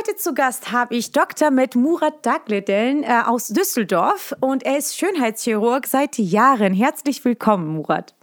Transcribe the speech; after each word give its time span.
Heute 0.00 0.16
zu 0.16 0.32
Gast 0.32 0.72
habe 0.72 0.96
ich 0.96 1.12
Dr. 1.12 1.50
mit 1.50 1.74
Murat 1.74 2.24
Dagleden 2.24 3.04
äh, 3.04 3.22
aus 3.26 3.48
Düsseldorf 3.48 4.34
und 4.40 4.62
er 4.62 4.78
ist 4.78 4.96
Schönheitschirurg 4.96 5.86
seit 5.86 6.16
Jahren. 6.16 6.72
Herzlich 6.72 7.22
willkommen, 7.22 7.66
Murat. 7.68 8.14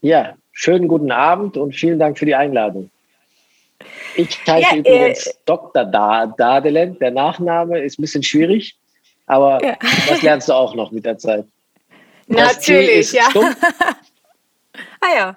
Ja, 0.00 0.34
schönen 0.52 0.88
guten 0.88 1.10
Abend 1.10 1.58
und 1.58 1.74
vielen 1.74 1.98
Dank 1.98 2.18
für 2.18 2.24
die 2.24 2.34
Einladung. 2.34 2.90
Ich 4.16 4.38
heiße 4.46 4.62
ja, 4.62 4.76
übrigens 4.76 5.26
äh, 5.26 5.34
Dr. 5.44 5.84
Da 5.84 6.26
Dadelen. 6.26 6.98
Der 7.00 7.10
Nachname 7.10 7.80
ist 7.80 7.98
ein 7.98 8.02
bisschen 8.02 8.22
schwierig, 8.22 8.78
aber 9.26 9.62
ja. 9.62 9.76
das 10.08 10.22
lernst 10.22 10.48
du 10.48 10.54
auch 10.54 10.74
noch 10.74 10.90
mit 10.90 11.04
der 11.04 11.18
Zeit. 11.18 11.44
Natürlich, 12.28 13.12
ja. 13.12 13.24
ah 15.00 15.14
ja. 15.14 15.36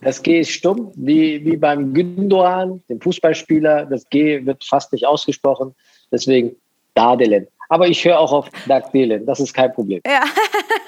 Das 0.00 0.22
G 0.22 0.40
ist 0.40 0.50
stumm, 0.50 0.92
wie, 0.94 1.44
wie 1.44 1.56
beim 1.56 1.92
Gündogan, 1.92 2.82
dem 2.88 3.00
Fußballspieler. 3.00 3.86
Das 3.86 4.08
G 4.08 4.44
wird 4.46 4.64
fast 4.64 4.92
nicht 4.92 5.06
ausgesprochen. 5.06 5.74
Deswegen 6.12 6.54
Dadelen. 6.94 7.48
Aber 7.68 7.86
ich 7.86 8.04
höre 8.04 8.18
auch 8.18 8.32
auf 8.32 8.48
Dagdelen. 8.66 9.26
Das 9.26 9.40
ist 9.40 9.52
kein 9.52 9.72
Problem. 9.72 10.00
Ja. 10.06 10.24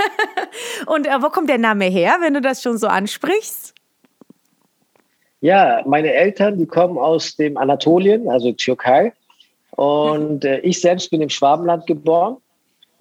Und 0.86 1.06
äh, 1.06 1.22
wo 1.22 1.28
kommt 1.28 1.50
der 1.50 1.58
Name 1.58 1.86
her, 1.86 2.16
wenn 2.20 2.34
du 2.34 2.40
das 2.40 2.62
schon 2.62 2.78
so 2.78 2.86
ansprichst? 2.86 3.74
Ja, 5.40 5.82
meine 5.86 6.12
Eltern, 6.12 6.58
die 6.58 6.66
kommen 6.66 6.98
aus 6.98 7.36
dem 7.36 7.56
Anatolien, 7.56 8.28
also 8.28 8.52
Türkei. 8.52 9.12
Und 9.72 10.44
äh, 10.44 10.58
ich 10.60 10.80
selbst 10.80 11.10
bin 11.10 11.20
im 11.20 11.28
Schwabenland 11.30 11.86
geboren. 11.86 12.36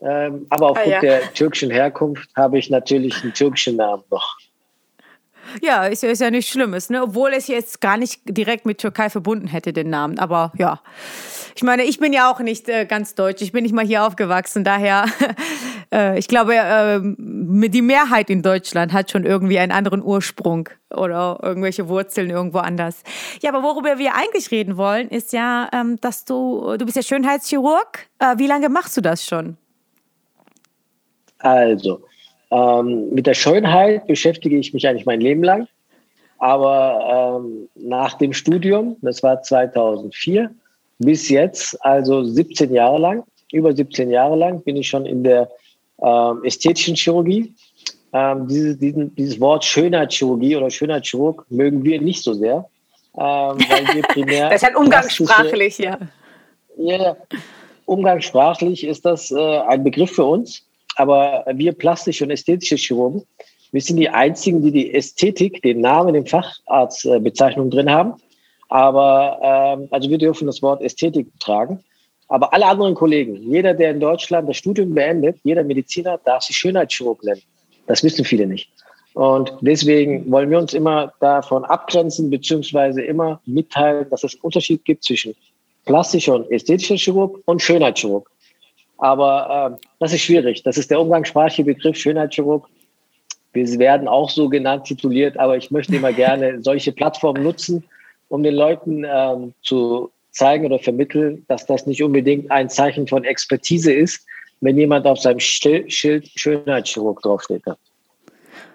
Ähm, 0.01 0.45
aber 0.49 0.67
ah, 0.67 0.69
aufgrund 0.71 0.87
ah, 0.87 0.95
ja. 0.95 1.01
der 1.01 1.33
türkischen 1.33 1.71
Herkunft 1.71 2.29
habe 2.35 2.57
ich 2.57 2.69
natürlich 2.69 3.21
einen 3.23 3.33
türkischen 3.33 3.75
Namen 3.75 4.03
noch. 4.09 4.37
Ja, 5.61 5.85
ist, 5.85 6.03
ist 6.03 6.21
ja 6.21 6.31
nichts 6.31 6.51
Schlimmes, 6.51 6.89
ne? 6.89 7.03
obwohl 7.03 7.31
es 7.33 7.47
jetzt 7.47 7.81
gar 7.81 7.97
nicht 7.97 8.21
direkt 8.25 8.65
mit 8.65 8.79
Türkei 8.79 9.09
verbunden 9.09 9.47
hätte, 9.47 9.73
den 9.73 9.89
Namen. 9.89 10.19
Aber 10.19 10.51
ja, 10.57 10.81
ich 11.55 11.63
meine, 11.63 11.83
ich 11.83 11.99
bin 11.99 12.13
ja 12.13 12.31
auch 12.31 12.39
nicht 12.39 12.69
äh, 12.69 12.85
ganz 12.85 13.15
deutsch. 13.15 13.41
Ich 13.41 13.51
bin 13.51 13.63
nicht 13.63 13.73
mal 13.73 13.85
hier 13.85 14.05
aufgewachsen. 14.05 14.63
Daher, 14.63 15.05
äh, 15.93 16.17
ich 16.17 16.27
glaube, 16.27 16.55
äh, 16.55 16.99
die 17.01 17.81
Mehrheit 17.81 18.29
in 18.29 18.41
Deutschland 18.41 18.93
hat 18.93 19.11
schon 19.11 19.25
irgendwie 19.25 19.59
einen 19.59 19.71
anderen 19.71 20.01
Ursprung 20.01 20.69
oder 20.89 21.39
irgendwelche 21.41 21.87
Wurzeln 21.87 22.29
irgendwo 22.29 22.59
anders. 22.59 23.03
Ja, 23.41 23.51
aber 23.53 23.63
worüber 23.63 23.97
wir 23.97 24.15
eigentlich 24.15 24.51
reden 24.51 24.77
wollen, 24.77 25.09
ist 25.09 25.33
ja, 25.33 25.69
ähm, 25.73 25.99
dass 26.01 26.25
du, 26.25 26.77
du 26.77 26.85
bist 26.85 26.95
ja 26.95 27.03
Schönheitschirurg. 27.03 28.07
Äh, 28.19 28.37
wie 28.37 28.47
lange 28.47 28.69
machst 28.69 28.95
du 28.97 29.01
das 29.01 29.25
schon? 29.25 29.57
Also, 31.39 32.03
ähm, 32.51 33.09
mit 33.11 33.27
der 33.27 33.33
Schönheit 33.33 34.07
beschäftige 34.07 34.57
ich 34.57 34.73
mich 34.73 34.87
eigentlich 34.87 35.05
mein 35.05 35.21
Leben 35.21 35.43
lang. 35.43 35.67
Aber 36.39 37.41
ähm, 37.43 37.69
nach 37.75 38.13
dem 38.13 38.33
Studium, 38.33 38.95
das 39.01 39.21
war 39.23 39.41
2004, 39.41 40.49
bis 40.99 41.29
jetzt, 41.29 41.77
also 41.85 42.23
17 42.23 42.73
Jahre 42.73 42.97
lang, 42.97 43.23
über 43.51 43.75
17 43.75 44.09
Jahre 44.09 44.35
lang, 44.35 44.61
bin 44.61 44.77
ich 44.77 44.87
schon 44.87 45.05
in 45.05 45.23
der 45.23 45.49
ähm, 46.01 46.43
ästhetischen 46.43 46.95
Chirurgie. 46.95 47.53
Ähm, 48.13 48.47
dieses, 48.47 48.79
diesen, 48.79 49.13
dieses 49.15 49.39
Wort 49.39 49.63
Schönheitschirurgie 49.65 50.55
oder 50.55 50.69
Schönheitschirurg 50.69 51.45
mögen 51.49 51.83
wir 51.83 52.01
nicht 52.01 52.23
so 52.23 52.33
sehr, 52.33 52.67
ähm, 53.15 53.21
weil 53.21 53.95
wir 53.95 54.01
primär. 54.07 54.49
das 54.49 54.61
ist 54.61 54.63
halt 54.63 54.75
umgangssprachlich, 54.75 55.77
ja. 55.77 55.99
Ja, 56.77 57.17
umgangssprachlich 57.85 58.85
ist 58.85 59.05
das 59.05 59.29
äh, 59.29 59.59
ein 59.59 59.83
Begriff 59.83 60.11
für 60.11 60.23
uns 60.23 60.63
aber 60.99 61.45
wir 61.53 61.71
plastische 61.71 62.25
und 62.25 62.31
ästhetische 62.31 62.75
Chirurgen, 62.75 63.23
wir 63.71 63.81
sind 63.81 63.97
die 63.97 64.09
einzigen, 64.09 64.61
die 64.61 64.71
die 64.71 64.93
Ästhetik, 64.93 65.61
den 65.61 65.79
Namen, 65.79 66.13
den 66.13 66.25
Facharztbezeichnung 66.25 67.69
drin 67.69 67.89
haben. 67.89 68.15
Aber 68.67 69.39
ähm, 69.41 69.87
also 69.91 70.09
wir 70.09 70.17
dürfen 70.17 70.47
das 70.47 70.61
Wort 70.61 70.81
Ästhetik 70.81 71.27
tragen. 71.39 71.79
Aber 72.27 72.53
alle 72.53 72.65
anderen 72.65 72.95
Kollegen, 72.95 73.35
jeder, 73.35 73.73
der 73.73 73.91
in 73.91 73.99
Deutschland 73.99 74.49
das 74.49 74.57
Studium 74.57 74.93
beendet, 74.93 75.37
jeder 75.43 75.63
Mediziner 75.63 76.19
darf 76.25 76.43
sich 76.43 76.57
Schönheitschirurg 76.57 77.23
nennen. 77.23 77.41
Das 77.87 78.03
wissen 78.03 78.25
viele 78.25 78.45
nicht. 78.45 78.69
Und 79.13 79.53
deswegen 79.61 80.29
wollen 80.29 80.49
wir 80.49 80.59
uns 80.59 80.73
immer 80.73 81.13
davon 81.19 81.63
abgrenzen, 81.63 82.29
beziehungsweise 82.29 83.01
immer 83.01 83.41
mitteilen, 83.45 84.09
dass 84.09 84.23
es 84.23 84.33
einen 84.33 84.41
Unterschied 84.41 84.83
gibt 84.83 85.03
zwischen 85.03 85.33
plastischer 85.85 86.35
und 86.35 86.51
ästhetischer 86.51 86.97
Chirurg 86.97 87.39
und 87.45 87.61
Schönheitschirurg. 87.61 88.29
Aber 88.99 89.79
äh, 89.79 89.87
das 89.99 90.13
ist 90.13 90.21
schwierig. 90.21 90.63
Das 90.63 90.77
ist 90.77 90.91
der 90.91 90.99
umgangssprachliche 90.99 91.63
Begriff 91.63 91.97
Schönheitschirurg. 91.97 92.67
Wir 93.53 93.67
werden 93.79 94.07
auch 94.07 94.29
so 94.29 94.49
genannt, 94.49 94.85
tituliert, 94.85 95.37
aber 95.39 95.57
ich 95.57 95.71
möchte 95.71 95.95
immer 95.95 96.13
gerne 96.13 96.61
solche 96.61 96.91
Plattformen 96.91 97.43
nutzen, 97.43 97.83
um 98.27 98.43
den 98.43 98.55
Leuten 98.55 99.05
ähm, 99.09 99.53
zu 99.63 100.11
zeigen 100.31 100.65
oder 100.65 100.79
vermitteln, 100.79 101.45
dass 101.47 101.65
das 101.65 101.87
nicht 101.87 102.03
unbedingt 102.03 102.51
ein 102.51 102.69
Zeichen 102.69 103.07
von 103.07 103.23
Expertise 103.23 103.91
ist, 103.91 104.25
wenn 104.61 104.77
jemand 104.77 105.07
auf 105.07 105.19
seinem 105.19 105.39
Schild 105.39 105.91
Schönheitschirurg 105.91 107.21
draufsteht. 107.21 107.63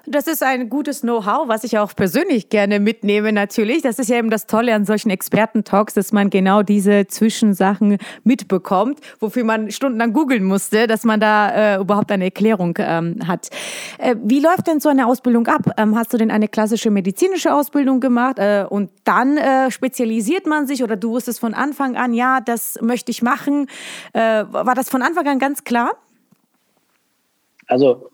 Das 0.06 0.26
ist 0.26 0.42
ein 0.42 0.68
gutes 0.68 1.00
Know-how, 1.00 1.48
was 1.48 1.64
ich 1.64 1.78
auch 1.78 1.96
persönlich 1.96 2.50
gerne 2.50 2.78
mitnehme 2.78 3.32
natürlich. 3.32 3.80
Das 3.80 3.98
ist 3.98 4.10
ja 4.10 4.18
eben 4.18 4.28
das 4.28 4.46
Tolle 4.46 4.74
an 4.74 4.84
solchen 4.84 5.08
Experten-Talks, 5.08 5.94
dass 5.94 6.12
man 6.12 6.28
genau 6.28 6.62
diese 6.62 7.06
Zwischensachen 7.06 7.96
mitbekommt, 8.22 9.00
wofür 9.18 9.44
man 9.44 9.70
stundenlang 9.70 10.12
googeln 10.12 10.44
musste, 10.44 10.86
dass 10.86 11.04
man 11.04 11.20
da 11.20 11.76
äh, 11.76 11.80
überhaupt 11.80 12.12
eine 12.12 12.24
Erklärung 12.24 12.76
ähm, 12.78 13.26
hat. 13.26 13.48
Äh, 13.96 14.16
wie 14.22 14.40
läuft 14.40 14.66
denn 14.66 14.78
so 14.78 14.90
eine 14.90 15.06
Ausbildung 15.06 15.46
ab? 15.46 15.70
Ähm, 15.78 15.96
hast 15.96 16.12
du 16.12 16.18
denn 16.18 16.30
eine 16.30 16.48
klassische 16.48 16.90
medizinische 16.90 17.54
Ausbildung 17.54 18.00
gemacht 18.00 18.38
äh, 18.38 18.66
und 18.68 18.90
dann 19.04 19.38
äh, 19.38 19.70
spezialisiert 19.70 20.46
man 20.46 20.66
sich 20.66 20.82
oder 20.82 20.96
du 20.96 21.12
wusstest 21.12 21.40
von 21.40 21.54
Anfang 21.54 21.96
an, 21.96 22.12
ja, 22.12 22.42
das 22.42 22.78
möchte 22.82 23.10
ich 23.10 23.22
machen. 23.22 23.68
Äh, 24.12 24.20
war 24.20 24.74
das 24.74 24.90
von 24.90 25.00
Anfang 25.00 25.26
an 25.26 25.38
ganz 25.38 25.64
klar? 25.64 25.92
Also 27.66 28.10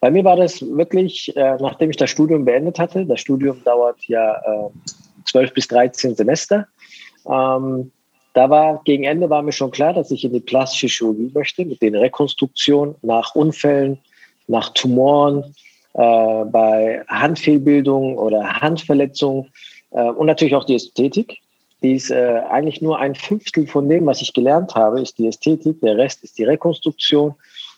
bei 0.00 0.10
mir 0.10 0.24
war 0.24 0.36
das 0.36 0.62
wirklich, 0.62 1.34
äh, 1.36 1.56
nachdem 1.60 1.90
ich 1.90 1.96
das 1.96 2.10
Studium 2.10 2.44
beendet 2.44 2.78
hatte, 2.78 3.06
das 3.06 3.20
Studium 3.20 3.62
dauert 3.64 4.02
ja 4.04 4.36
äh, 5.34 5.46
bis 5.54 5.68
13 5.68 6.14
Semester. 6.14 6.66
Ähm, 7.26 7.90
da 8.34 8.50
war 8.50 8.82
gegen 8.84 9.04
Ende 9.04 9.30
war 9.30 9.42
mir 9.42 9.52
schon 9.52 9.70
klar, 9.70 9.94
dass 9.94 10.10
ich 10.10 10.24
in 10.24 10.32
die 10.32 10.40
plastische 10.40 10.88
Chirurgie 10.88 11.30
möchte, 11.34 11.64
mit 11.64 11.80
den 11.80 11.94
Rekonstruktionen 11.94 12.94
nach 13.02 13.34
Unfällen, 13.34 13.98
nach 14.46 14.68
Tumoren, 14.74 15.54
äh, 15.94 16.44
bei 16.44 17.02
Handfehlbildungen 17.08 18.18
oder 18.18 18.60
Handverletzungen 18.60 19.50
äh, 19.92 20.02
und 20.02 20.26
natürlich 20.26 20.54
auch 20.54 20.64
die 20.64 20.74
Ästhetik. 20.74 21.38
Die 21.82 21.94
ist 21.94 22.10
äh, 22.10 22.42
eigentlich 22.50 22.82
nur 22.82 22.98
ein 22.98 23.14
Fünftel 23.14 23.66
von 23.66 23.88
dem, 23.88 24.04
was 24.04 24.20
ich 24.20 24.34
gelernt 24.34 24.74
habe, 24.74 25.00
ist 25.00 25.18
die 25.18 25.26
Ästhetik. 25.28 25.80
Der 25.80 25.96
Rest 25.96 26.22
ist 26.22 26.36
die 26.36 26.44
Rekonstruktion 26.44 27.34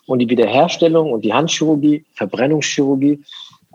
und 0.08 0.20
die 0.20 0.28
Wiederherstellung 0.30 1.12
und 1.12 1.22
die 1.24 1.34
Handchirurgie, 1.34 2.04
Verbrennungschirurgie. 2.14 3.22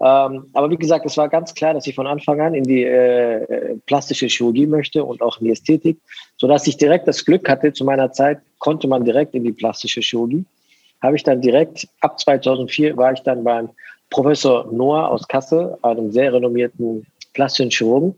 Ähm, 0.02 0.46
aber 0.54 0.72
wie 0.72 0.78
gesagt, 0.78 1.06
es 1.06 1.16
war 1.16 1.30
ganz 1.30 1.54
klar, 1.54 1.76
dass 1.76 1.86
ich 1.86 1.94
von 1.94 2.08
Anfang 2.08 2.42
an 2.42 2.56
in 2.56 2.64
die 2.64 2.84
äh, 2.84 3.78
plastische 3.86 4.26
Chirurgie 4.26 4.66
möchte 4.66 5.04
und 5.04 5.22
auch 5.22 5.40
in 5.40 5.46
die 5.46 5.52
Ästhetik, 5.52 6.00
sodass 6.38 6.66
ich 6.66 6.78
direkt 6.78 7.08
das 7.08 7.24
Glück 7.24 7.48
hatte, 7.48 7.72
zu 7.72 7.86
meiner 7.86 8.12
Zeit 8.12 8.40
konnte 8.58 8.88
man 8.88 9.06
direkt 9.06 9.36
in 9.36 9.44
die 9.44 9.52
plastische 9.52 10.02
Chirurgie. 10.02 10.44
Habe 11.04 11.16
ich 11.16 11.24
dann 11.24 11.40
direkt, 11.40 11.88
ab 12.02 12.20
2004 12.20 12.98
war 12.98 13.14
ich 13.14 13.20
dann 13.20 13.44
beim 13.44 13.70
Professor 14.10 14.66
Noah 14.72 15.10
aus 15.10 15.28
Kassel, 15.28 15.78
einem 15.84 16.12
sehr 16.12 16.34
renommierten 16.34 17.06
plastischen 17.34 17.70
Chirurgen, 17.70 18.16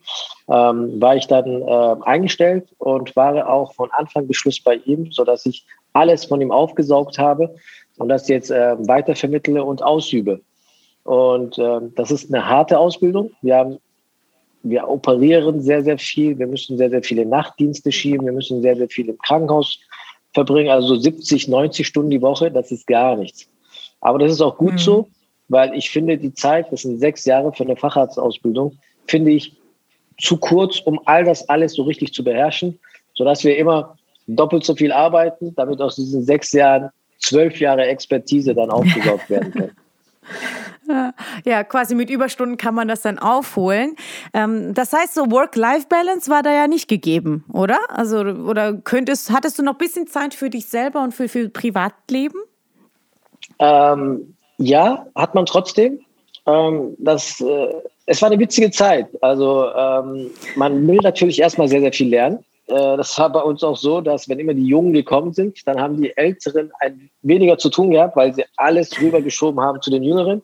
ähm, 0.47 1.01
war 1.01 1.17
ich 1.17 1.27
dann 1.27 1.61
äh, 1.61 1.95
eingestellt 2.05 2.67
und 2.77 3.13
war 3.17 3.49
auch 3.49 3.73
von 3.73 3.91
Anfang 3.91 4.25
bis 4.27 4.37
Schluss 4.37 4.61
bei 4.61 4.75
ihm, 4.85 5.11
sodass 5.11 5.45
ich 5.45 5.65
alles 5.91 6.25
von 6.25 6.41
ihm 6.41 6.51
aufgesaugt 6.51 7.17
habe 7.17 7.55
und 7.97 8.09
das 8.09 8.27
jetzt 8.27 8.51
äh, 8.51 8.75
weitervermittle 8.87 9.63
und 9.63 9.81
ausübe. 9.81 10.41
Und 11.03 11.57
äh, 11.57 11.79
das 11.95 12.11
ist 12.11 12.33
eine 12.33 12.47
harte 12.47 12.79
Ausbildung. 12.79 13.31
Wir 13.41 13.55
haben, 13.55 13.77
wir 14.63 14.89
operieren 14.89 15.61
sehr, 15.61 15.83
sehr 15.83 15.97
viel. 15.97 16.37
Wir 16.37 16.47
müssen 16.47 16.77
sehr, 16.77 16.89
sehr 16.89 17.03
viele 17.03 17.25
Nachtdienste 17.25 17.91
schieben. 17.91 18.25
Wir 18.25 18.33
müssen 18.33 18.61
sehr, 18.61 18.75
sehr 18.75 18.89
viel 18.89 19.09
im 19.09 19.17
Krankenhaus 19.19 19.79
verbringen. 20.33 20.69
Also 20.69 20.95
70, 20.95 21.47
90 21.47 21.85
Stunden 21.85 22.09
die 22.09 22.21
Woche, 22.21 22.51
das 22.51 22.71
ist 22.71 22.87
gar 22.87 23.15
nichts. 23.15 23.47
Aber 24.01 24.19
das 24.19 24.31
ist 24.31 24.41
auch 24.41 24.57
gut 24.57 24.73
mhm. 24.73 24.77
so, 24.79 25.07
weil 25.47 25.73
ich 25.75 25.89
finde, 25.89 26.17
die 26.17 26.33
Zeit, 26.33 26.71
das 26.71 26.81
sind 26.81 26.99
sechs 26.99 27.25
Jahre 27.25 27.53
für 27.53 27.63
eine 27.63 27.75
Facharztausbildung, 27.75 28.77
finde 29.07 29.31
ich 29.31 29.55
zu 30.19 30.37
kurz, 30.37 30.79
um 30.79 30.99
all 31.05 31.23
das 31.23 31.47
alles 31.49 31.73
so 31.73 31.83
richtig 31.83 32.13
zu 32.13 32.23
beherrschen, 32.23 32.79
sodass 33.13 33.43
wir 33.43 33.57
immer 33.57 33.97
doppelt 34.27 34.63
so 34.63 34.75
viel 34.75 34.91
arbeiten, 34.91 35.53
damit 35.55 35.81
aus 35.81 35.95
diesen 35.95 36.23
sechs 36.23 36.51
Jahren 36.51 36.89
zwölf 37.27 37.59
Jahre 37.59 37.85
Expertise 37.85 38.53
dann 38.53 38.69
aufgesaugt 38.69 39.29
werden 39.29 39.51
können. 39.51 39.71
Ja, 41.45 41.63
quasi 41.63 41.95
mit 41.95 42.11
Überstunden 42.11 42.57
kann 42.57 42.75
man 42.75 42.87
das 42.87 43.01
dann 43.01 43.17
aufholen. 43.17 43.95
Ähm, 44.33 44.75
das 44.75 44.93
heißt, 44.93 45.15
so 45.15 45.31
Work-Life-Balance 45.31 46.29
war 46.29 46.43
da 46.43 46.53
ja 46.53 46.67
nicht 46.67 46.87
gegeben, 46.87 47.43
oder? 47.51 47.79
Also, 47.89 48.19
oder 48.19 48.73
könntest, 48.73 49.31
hattest 49.31 49.57
du 49.57 49.63
noch 49.63 49.73
ein 49.73 49.77
bisschen 49.79 50.05
Zeit 50.05 50.35
für 50.35 50.51
dich 50.51 50.67
selber 50.67 51.01
und 51.01 51.13
für, 51.13 51.27
für 51.27 51.49
Privatleben? 51.49 52.39
Ähm, 53.57 54.35
ja, 54.57 55.07
hat 55.15 55.33
man 55.33 55.47
trotzdem. 55.47 56.01
Ähm, 56.45 56.95
das, 56.99 57.41
äh, 57.41 57.73
es 58.05 58.21
war 58.21 58.29
eine 58.29 58.39
witzige 58.39 58.69
Zeit. 58.69 59.07
Also, 59.21 59.71
ähm, 59.75 60.29
man 60.55 60.87
will 60.87 60.99
natürlich 61.01 61.39
erstmal 61.39 61.67
sehr, 61.67 61.81
sehr 61.81 61.93
viel 61.93 62.09
lernen. 62.09 62.45
Äh, 62.67 62.97
das 62.97 63.17
war 63.19 63.31
bei 63.31 63.41
uns 63.41 63.63
auch 63.63 63.77
so, 63.77 64.01
dass 64.01 64.27
wenn 64.27 64.39
immer 64.39 64.53
die 64.53 64.65
Jungen 64.65 64.93
gekommen 64.93 65.33
sind, 65.33 65.67
dann 65.67 65.79
haben 65.79 66.01
die 66.01 66.15
Älteren 66.15 66.71
ein, 66.79 67.09
weniger 67.21 67.57
zu 67.57 67.69
tun 67.69 67.91
gehabt, 67.91 68.15
weil 68.15 68.33
sie 68.33 68.45
alles 68.57 68.99
rübergeschoben 68.99 69.61
haben 69.61 69.81
zu 69.81 69.91
den 69.91 70.03
Jüngeren. 70.03 70.41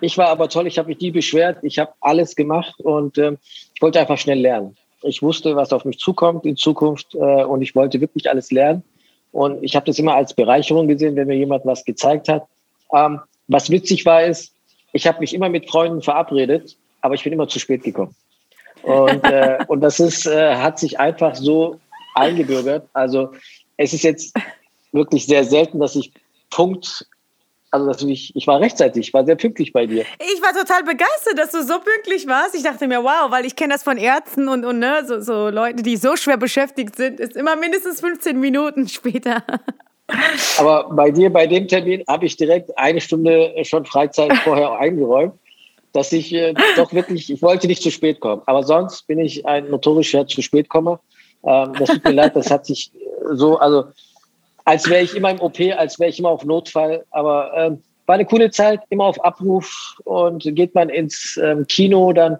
Ich 0.00 0.16
war 0.16 0.28
aber 0.28 0.48
toll, 0.48 0.66
ich 0.66 0.78
habe 0.78 0.88
mich 0.88 1.00
nie 1.00 1.10
beschwert, 1.10 1.58
ich 1.62 1.78
habe 1.78 1.92
alles 2.00 2.36
gemacht 2.36 2.80
und 2.80 3.18
äh, 3.18 3.36
ich 3.74 3.82
wollte 3.82 4.00
einfach 4.00 4.18
schnell 4.18 4.40
lernen. 4.40 4.76
Ich 5.02 5.22
wusste, 5.22 5.56
was 5.56 5.72
auf 5.72 5.84
mich 5.84 5.98
zukommt 5.98 6.44
in 6.46 6.56
Zukunft 6.56 7.14
äh, 7.14 7.18
und 7.44 7.62
ich 7.62 7.74
wollte 7.74 8.00
wirklich 8.00 8.28
alles 8.30 8.50
lernen. 8.50 8.82
Und 9.30 9.62
ich 9.62 9.76
habe 9.76 9.86
das 9.86 9.98
immer 9.98 10.14
als 10.14 10.34
Bereicherung 10.34 10.88
gesehen, 10.88 11.16
wenn 11.16 11.28
mir 11.28 11.36
jemand 11.36 11.66
was 11.66 11.84
gezeigt 11.84 12.28
hat. 12.28 12.46
Ähm, 12.94 13.20
was 13.46 13.70
witzig 13.70 14.06
war, 14.06 14.24
ist, 14.24 14.54
ich 14.92 15.06
habe 15.06 15.20
mich 15.20 15.34
immer 15.34 15.48
mit 15.48 15.68
Freunden 15.68 16.02
verabredet, 16.02 16.76
aber 17.02 17.14
ich 17.14 17.24
bin 17.24 17.32
immer 17.32 17.48
zu 17.48 17.58
spät 17.58 17.82
gekommen. 17.82 18.14
Und, 18.82 19.24
äh, 19.24 19.58
und 19.68 19.80
das 19.80 20.00
ist, 20.00 20.26
äh, 20.26 20.56
hat 20.56 20.78
sich 20.78 20.98
einfach 20.98 21.34
so 21.34 21.78
eingebürgert. 22.14 22.88
Also 22.92 23.32
es 23.76 23.92
ist 23.92 24.02
jetzt 24.02 24.34
wirklich 24.92 25.26
sehr 25.26 25.44
selten, 25.44 25.78
dass 25.80 25.96
ich 25.96 26.12
Punkt 26.50 27.06
also 27.70 27.86
dass 27.86 28.02
ich, 28.02 28.34
ich 28.34 28.46
war 28.46 28.60
rechtzeitig, 28.60 29.08
ich 29.08 29.14
war 29.14 29.24
sehr 29.24 29.36
pünktlich 29.36 29.72
bei 29.72 29.86
dir. 29.86 30.04
Ich 30.18 30.42
war 30.42 30.52
total 30.52 30.84
begeistert, 30.84 31.38
dass 31.38 31.50
du 31.50 31.62
so 31.62 31.78
pünktlich 31.80 32.26
warst. 32.26 32.54
Ich 32.54 32.62
dachte 32.62 32.88
mir, 32.88 33.02
wow, 33.02 33.30
weil 33.30 33.44
ich 33.44 33.56
kenne 33.56 33.74
das 33.74 33.82
von 33.82 33.98
Ärzten 33.98 34.48
und, 34.48 34.64
und 34.64 34.78
ne, 34.78 35.04
so, 35.06 35.20
so 35.20 35.48
Leute, 35.48 35.82
die 35.82 35.96
so 35.96 36.16
schwer 36.16 36.36
beschäftigt 36.36 36.96
sind, 36.96 37.20
ist 37.20 37.36
immer 37.36 37.56
mindestens 37.56 38.00
15 38.00 38.38
Minuten 38.40 38.88
später. 38.88 39.42
Aber 40.58 40.88
bei 40.90 41.10
dir, 41.10 41.30
bei 41.30 41.46
dem 41.46 41.68
Termin, 41.68 42.02
habe 42.08 42.24
ich 42.24 42.36
direkt 42.36 42.76
eine 42.78 43.00
Stunde 43.00 43.52
schon 43.64 43.84
Freizeit 43.84 44.34
vorher 44.38 44.72
eingeräumt, 44.78 45.34
dass 45.92 46.12
ich 46.12 46.32
äh, 46.32 46.54
doch 46.76 46.92
wirklich, 46.92 47.30
ich 47.30 47.42
wollte 47.42 47.66
nicht 47.66 47.82
zu 47.82 47.90
spät 47.90 48.20
kommen. 48.20 48.42
Aber 48.46 48.62
sonst 48.62 49.06
bin 49.06 49.18
ich 49.18 49.46
ein 49.46 49.70
notorischer 49.70 50.26
zu 50.26 50.42
spät 50.42 50.68
Kommer. 50.68 51.00
Ähm, 51.44 51.72
das 51.78 51.88
tut 51.88 52.04
mir 52.04 52.12
leid, 52.12 52.36
das 52.36 52.50
hat 52.50 52.66
sich 52.66 52.92
so, 53.32 53.58
also 53.58 53.84
als 54.64 54.88
wäre 54.88 55.02
ich 55.02 55.16
immer 55.16 55.30
im 55.30 55.40
OP, 55.40 55.58
als 55.76 55.98
wäre 55.98 56.10
ich 56.10 56.18
immer 56.18 56.30
auf 56.30 56.44
Notfall. 56.44 57.04
Aber 57.10 57.52
ähm, 57.56 57.82
war 58.06 58.14
eine 58.14 58.26
coole 58.26 58.50
Zeit, 58.50 58.80
immer 58.90 59.04
auf 59.04 59.22
Abruf 59.24 59.96
und 60.04 60.42
geht 60.54 60.74
man 60.74 60.88
ins 60.88 61.38
ähm, 61.42 61.66
Kino, 61.66 62.12
dann 62.12 62.38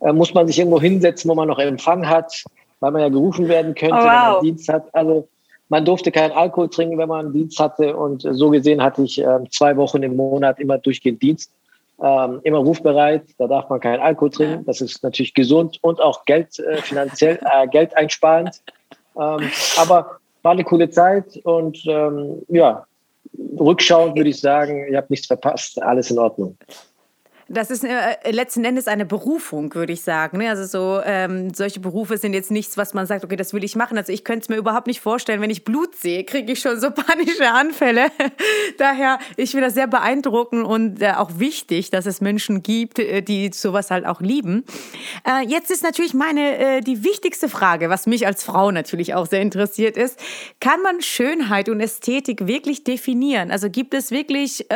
äh, 0.00 0.12
muss 0.12 0.34
man 0.34 0.46
sich 0.46 0.58
irgendwo 0.58 0.80
hinsetzen, 0.80 1.30
wo 1.30 1.34
man 1.34 1.48
noch 1.48 1.58
Empfang 1.58 2.08
hat, 2.08 2.44
weil 2.80 2.92
man 2.92 3.02
ja 3.02 3.08
gerufen 3.08 3.48
werden 3.48 3.74
könnte, 3.74 3.96
oh, 3.96 3.98
wow. 3.98 4.04
wenn 4.04 4.32
man 4.32 4.42
Dienst 4.42 4.68
hat. 4.68 4.94
Also 4.94 5.28
man 5.68 5.84
durfte 5.84 6.12
keinen 6.12 6.32
Alkohol 6.32 6.68
trinken, 6.68 6.98
wenn 6.98 7.08
man 7.08 7.32
Dienst 7.32 7.58
hatte 7.58 7.96
und 7.96 8.22
so 8.22 8.50
gesehen 8.50 8.82
hatte 8.82 9.02
ich 9.02 9.18
äh, 9.18 9.38
zwei 9.50 9.76
Wochen 9.76 10.02
im 10.02 10.16
Monat 10.16 10.60
immer 10.60 10.78
durchgehend 10.78 11.22
Dienst. 11.22 11.50
Ähm, 12.02 12.40
immer 12.42 12.58
rufbereit, 12.58 13.24
da 13.38 13.46
darf 13.46 13.70
man 13.70 13.80
keinen 13.80 14.00
Alkohol 14.00 14.30
trinken. 14.30 14.64
Das 14.66 14.82
ist 14.82 15.02
natürlich 15.02 15.32
gesund 15.32 15.78
und 15.80 16.00
auch 16.00 16.26
Geld 16.26 16.58
äh, 16.58 16.76
finanziell 16.82 17.38
äh, 17.50 17.66
Geld 17.68 17.96
einsparend. 17.96 18.62
Ähm, 19.18 19.50
aber 19.78 20.18
war 20.42 20.52
eine 20.52 20.64
coole 20.64 20.90
Zeit 20.90 21.40
und 21.44 21.84
ähm, 21.86 22.42
ja, 22.48 22.86
rückschauend 23.58 24.16
würde 24.16 24.30
ich 24.30 24.40
sagen, 24.40 24.86
ihr 24.90 24.98
habt 24.98 25.10
nichts 25.10 25.26
verpasst, 25.26 25.82
alles 25.82 26.10
in 26.10 26.18
Ordnung. 26.18 26.56
Das 27.48 27.70
ist 27.70 27.84
äh, 27.84 28.16
letzten 28.32 28.64
Endes 28.64 28.88
eine 28.88 29.06
Berufung, 29.06 29.72
würde 29.72 29.92
ich 29.92 30.02
sagen. 30.02 30.38
Ne? 30.38 30.50
Also 30.50 30.64
so 30.64 31.00
ähm, 31.04 31.54
solche 31.54 31.78
Berufe 31.78 32.18
sind 32.18 32.34
jetzt 32.34 32.50
nichts, 32.50 32.76
was 32.76 32.92
man 32.92 33.06
sagt, 33.06 33.24
okay, 33.24 33.36
das 33.36 33.52
will 33.52 33.62
ich 33.62 33.76
machen. 33.76 33.96
Also 33.96 34.12
ich 34.12 34.24
könnte 34.24 34.42
es 34.42 34.48
mir 34.48 34.56
überhaupt 34.56 34.88
nicht 34.88 35.00
vorstellen, 35.00 35.40
wenn 35.40 35.50
ich 35.50 35.62
Blut 35.62 35.94
sehe, 35.94 36.24
kriege 36.24 36.52
ich 36.52 36.58
schon 36.58 36.80
so 36.80 36.90
panische 36.90 37.48
Anfälle. 37.48 38.06
Daher, 38.78 39.20
ich 39.36 39.52
finde 39.52 39.66
das 39.66 39.74
sehr 39.74 39.86
beeindruckend 39.86 40.66
und 40.66 41.00
äh, 41.00 41.12
auch 41.12 41.38
wichtig, 41.38 41.90
dass 41.90 42.06
es 42.06 42.20
Menschen 42.20 42.64
gibt, 42.64 42.98
äh, 42.98 43.22
die 43.22 43.52
sowas 43.52 43.92
halt 43.92 44.06
auch 44.06 44.20
lieben. 44.20 44.64
Äh, 45.24 45.46
jetzt 45.46 45.70
ist 45.70 45.84
natürlich 45.84 46.14
meine 46.14 46.58
äh, 46.58 46.80
die 46.80 47.04
wichtigste 47.04 47.48
Frage, 47.48 47.90
was 47.90 48.06
mich 48.06 48.26
als 48.26 48.42
Frau 48.42 48.72
natürlich 48.72 49.14
auch 49.14 49.26
sehr 49.26 49.40
interessiert 49.40 49.96
ist: 49.96 50.18
Kann 50.58 50.82
man 50.82 51.00
Schönheit 51.00 51.68
und 51.68 51.80
Ästhetik 51.80 52.48
wirklich 52.48 52.82
definieren? 52.82 53.52
Also 53.52 53.70
gibt 53.70 53.94
es 53.94 54.10
wirklich 54.10 54.66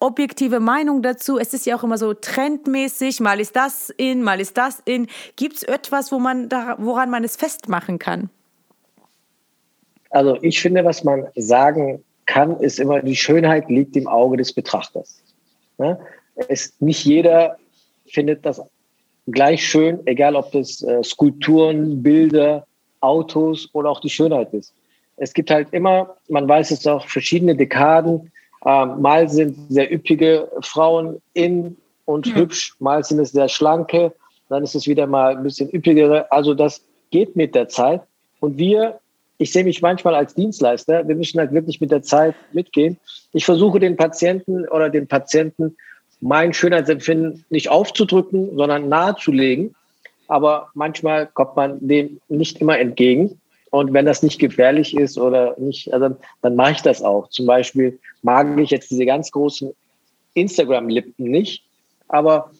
objektive 0.00 0.58
Meinung 0.58 1.02
dazu? 1.02 1.38
Es 1.38 1.54
ist 1.54 1.66
ja 1.66 1.75
auch 1.76 1.84
immer 1.84 1.98
so 1.98 2.14
trendmäßig, 2.14 3.20
mal 3.20 3.38
ist 3.40 3.54
das 3.54 3.90
in, 3.90 4.22
mal 4.22 4.40
ist 4.40 4.56
das 4.56 4.82
in. 4.84 5.06
Gibt 5.36 5.56
es 5.56 5.62
etwas, 5.62 6.10
wo 6.10 6.18
man 6.18 6.48
da, 6.48 6.76
woran 6.78 7.10
man 7.10 7.22
es 7.22 7.36
festmachen 7.36 7.98
kann? 7.98 8.30
Also 10.10 10.38
ich 10.42 10.60
finde, 10.60 10.84
was 10.84 11.04
man 11.04 11.26
sagen 11.36 12.02
kann, 12.24 12.58
ist 12.60 12.80
immer, 12.80 13.02
die 13.02 13.16
Schönheit 13.16 13.68
liegt 13.68 13.96
im 13.96 14.06
Auge 14.06 14.36
des 14.36 14.52
Betrachters. 14.52 15.22
Ne? 15.78 15.98
Es, 16.48 16.74
nicht 16.80 17.04
jeder 17.04 17.56
findet 18.06 18.44
das 18.44 18.62
gleich 19.26 19.66
schön, 19.66 20.00
egal 20.06 20.36
ob 20.36 20.52
das 20.52 20.82
äh, 20.82 21.02
Skulpturen, 21.02 22.02
Bilder, 22.02 22.66
Autos 23.00 23.68
oder 23.72 23.90
auch 23.90 24.00
die 24.00 24.10
Schönheit 24.10 24.52
ist. 24.54 24.72
Es 25.16 25.32
gibt 25.32 25.50
halt 25.50 25.68
immer, 25.72 26.16
man 26.28 26.48
weiß 26.48 26.70
es 26.70 26.86
auch, 26.86 27.06
verschiedene 27.06 27.56
Dekaden, 27.56 28.30
ähm, 28.66 29.00
mal 29.00 29.28
sind 29.28 29.56
sehr 29.68 29.92
üppige 29.92 30.50
Frauen 30.60 31.22
in 31.34 31.76
und 32.04 32.26
mhm. 32.26 32.34
hübsch, 32.34 32.74
mal 32.80 33.04
sind 33.04 33.20
es 33.20 33.30
sehr 33.30 33.48
schlanke, 33.48 34.12
dann 34.48 34.64
ist 34.64 34.74
es 34.74 34.88
wieder 34.88 35.06
mal 35.06 35.36
ein 35.36 35.42
bisschen 35.44 35.72
üppigere. 35.72 36.30
Also 36.32 36.52
das 36.52 36.82
geht 37.10 37.36
mit 37.36 37.54
der 37.54 37.68
Zeit. 37.68 38.02
Und 38.40 38.58
wir, 38.58 38.98
ich 39.38 39.52
sehe 39.52 39.64
mich 39.64 39.82
manchmal 39.82 40.14
als 40.14 40.34
Dienstleister, 40.34 41.06
wir 41.06 41.14
müssen 41.14 41.38
halt 41.38 41.52
wirklich 41.52 41.80
mit 41.80 41.92
der 41.92 42.02
Zeit 42.02 42.34
mitgehen. 42.52 42.98
Ich 43.32 43.44
versuche 43.44 43.78
den 43.78 43.96
Patienten 43.96 44.66
oder 44.68 44.90
den 44.90 45.06
Patienten 45.06 45.76
mein 46.20 46.52
Schönheitsempfinden 46.52 47.44
nicht 47.50 47.68
aufzudrücken, 47.68 48.56
sondern 48.56 48.88
nahezulegen. 48.88 49.74
Aber 50.28 50.70
manchmal 50.74 51.26
kommt 51.26 51.54
man 51.54 51.78
dem 51.86 52.20
nicht 52.28 52.60
immer 52.60 52.78
entgegen. 52.78 53.40
Und 53.70 53.92
wenn 53.92 54.06
das 54.06 54.22
nicht 54.22 54.38
gefährlich 54.38 54.96
ist 54.96 55.18
oder 55.18 55.54
nicht, 55.58 55.92
also 55.92 56.16
dann 56.42 56.56
mache 56.56 56.72
ich 56.72 56.82
das 56.82 57.02
auch. 57.02 57.28
Zum 57.30 57.46
Beispiel 57.46 57.98
mag 58.22 58.58
ich 58.58 58.70
jetzt 58.70 58.90
diese 58.90 59.06
ganz 59.06 59.30
großen 59.30 59.74
Instagram-Lippen 60.34 61.24
nicht, 61.24 61.64
aber 62.08 62.50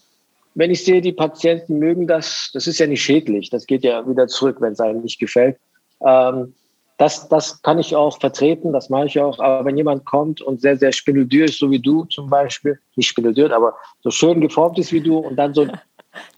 wenn 0.54 0.70
ich 0.70 0.84
sehe, 0.84 1.02
die 1.02 1.12
Patienten 1.12 1.78
mögen 1.78 2.06
das, 2.06 2.50
das 2.54 2.66
ist 2.66 2.78
ja 2.78 2.86
nicht 2.86 3.02
schädlich, 3.02 3.50
das 3.50 3.66
geht 3.66 3.84
ja 3.84 4.08
wieder 4.08 4.26
zurück, 4.26 4.56
wenn 4.60 4.72
es 4.72 4.80
einem 4.80 5.02
nicht 5.02 5.20
gefällt. 5.20 5.58
Ähm, 6.04 6.54
das, 6.98 7.28
das 7.28 7.60
kann 7.60 7.78
ich 7.78 7.94
auch 7.94 8.18
vertreten, 8.18 8.72
das 8.72 8.88
mache 8.88 9.06
ich 9.06 9.20
auch. 9.20 9.38
Aber 9.38 9.66
wenn 9.66 9.76
jemand 9.76 10.06
kommt 10.06 10.40
und 10.40 10.62
sehr, 10.62 10.78
sehr 10.78 10.92
spindeldür 10.92 11.44
ist, 11.44 11.58
so 11.58 11.70
wie 11.70 11.78
du 11.78 12.04
zum 12.06 12.30
Beispiel, 12.30 12.80
nicht 12.96 13.08
spindeldür, 13.08 13.54
aber 13.54 13.74
so 14.00 14.10
schön 14.10 14.40
geformt 14.40 14.78
ist 14.78 14.92
wie 14.92 15.02
du 15.02 15.18
und 15.18 15.36
dann 15.36 15.52
so 15.52 15.62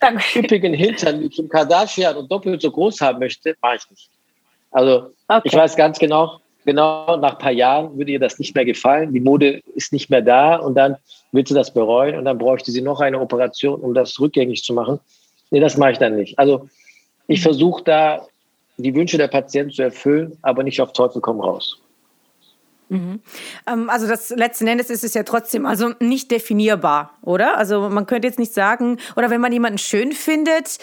einen 0.01 0.21
üppigen 0.35 0.75
Hintern 0.75 1.21
wie 1.21 1.29
Kim 1.29 1.49
Kardashian 1.49 2.17
und 2.17 2.31
doppelt 2.31 2.61
so 2.61 2.73
groß 2.73 3.01
haben 3.01 3.21
möchte, 3.21 3.55
mache 3.63 3.77
ich 3.77 3.91
nicht. 3.91 4.11
Also 4.79 5.11
okay. 5.27 5.41
ich 5.43 5.55
weiß 5.55 5.75
ganz 5.75 5.99
genau, 5.99 6.39
genau 6.65 7.17
nach 7.17 7.33
ein 7.33 7.39
paar 7.39 7.51
Jahren 7.51 7.99
würde 7.99 8.13
ihr 8.13 8.21
das 8.21 8.39
nicht 8.39 8.55
mehr 8.55 8.65
gefallen. 8.65 9.13
Die 9.13 9.19
Mode 9.19 9.61
ist 9.75 9.93
nicht 9.93 10.09
mehr 10.09 10.23
da 10.23 10.55
und 10.55 10.77
dann 10.77 10.97
wird 11.33 11.49
sie 11.49 11.55
das 11.55 11.75
bereuen 11.75 12.17
und 12.17 12.25
dann 12.25 12.39
bräuchte 12.39 12.71
sie 12.71 12.81
noch 12.81 13.01
eine 13.01 13.19
Operation, 13.19 13.81
um 13.81 13.93
das 13.93 14.21
rückgängig 14.21 14.63
zu 14.63 14.73
machen. 14.73 15.01
Nee, 15.51 15.59
das 15.59 15.77
mache 15.77 15.91
ich 15.91 15.99
dann 15.99 16.15
nicht. 16.15 16.39
Also 16.39 16.69
ich 17.27 17.43
versuche 17.43 17.83
da 17.83 18.25
die 18.77 18.95
Wünsche 18.95 19.19
der 19.19 19.27
Patienten 19.27 19.73
zu 19.73 19.83
erfüllen, 19.83 20.39
aber 20.43 20.63
nicht 20.63 20.81
auf 20.81 20.93
Teufel 20.93 21.21
komm 21.21 21.41
raus. 21.41 21.81
Mhm. 22.89 23.21
Ähm, 23.67 23.91
also 23.91 24.07
das 24.07 24.31
letzten 24.31 24.69
Endes 24.69 24.91
ist 24.91 25.03
es 25.03 25.13
ja 25.13 25.25
trotzdem 25.25 25.67
also 25.67 25.91
nicht 25.99 26.31
definierbar, 26.31 27.19
oder? 27.23 27.59
Also 27.59 27.89
man 27.89 28.07
könnte 28.07 28.29
jetzt 28.29 28.39
nicht 28.39 28.55
sagen, 28.55 28.99
oder 29.17 29.29
wenn 29.29 29.41
man 29.41 29.53
jemanden 29.53 29.79
schön 29.79 30.13
findet, 30.13 30.79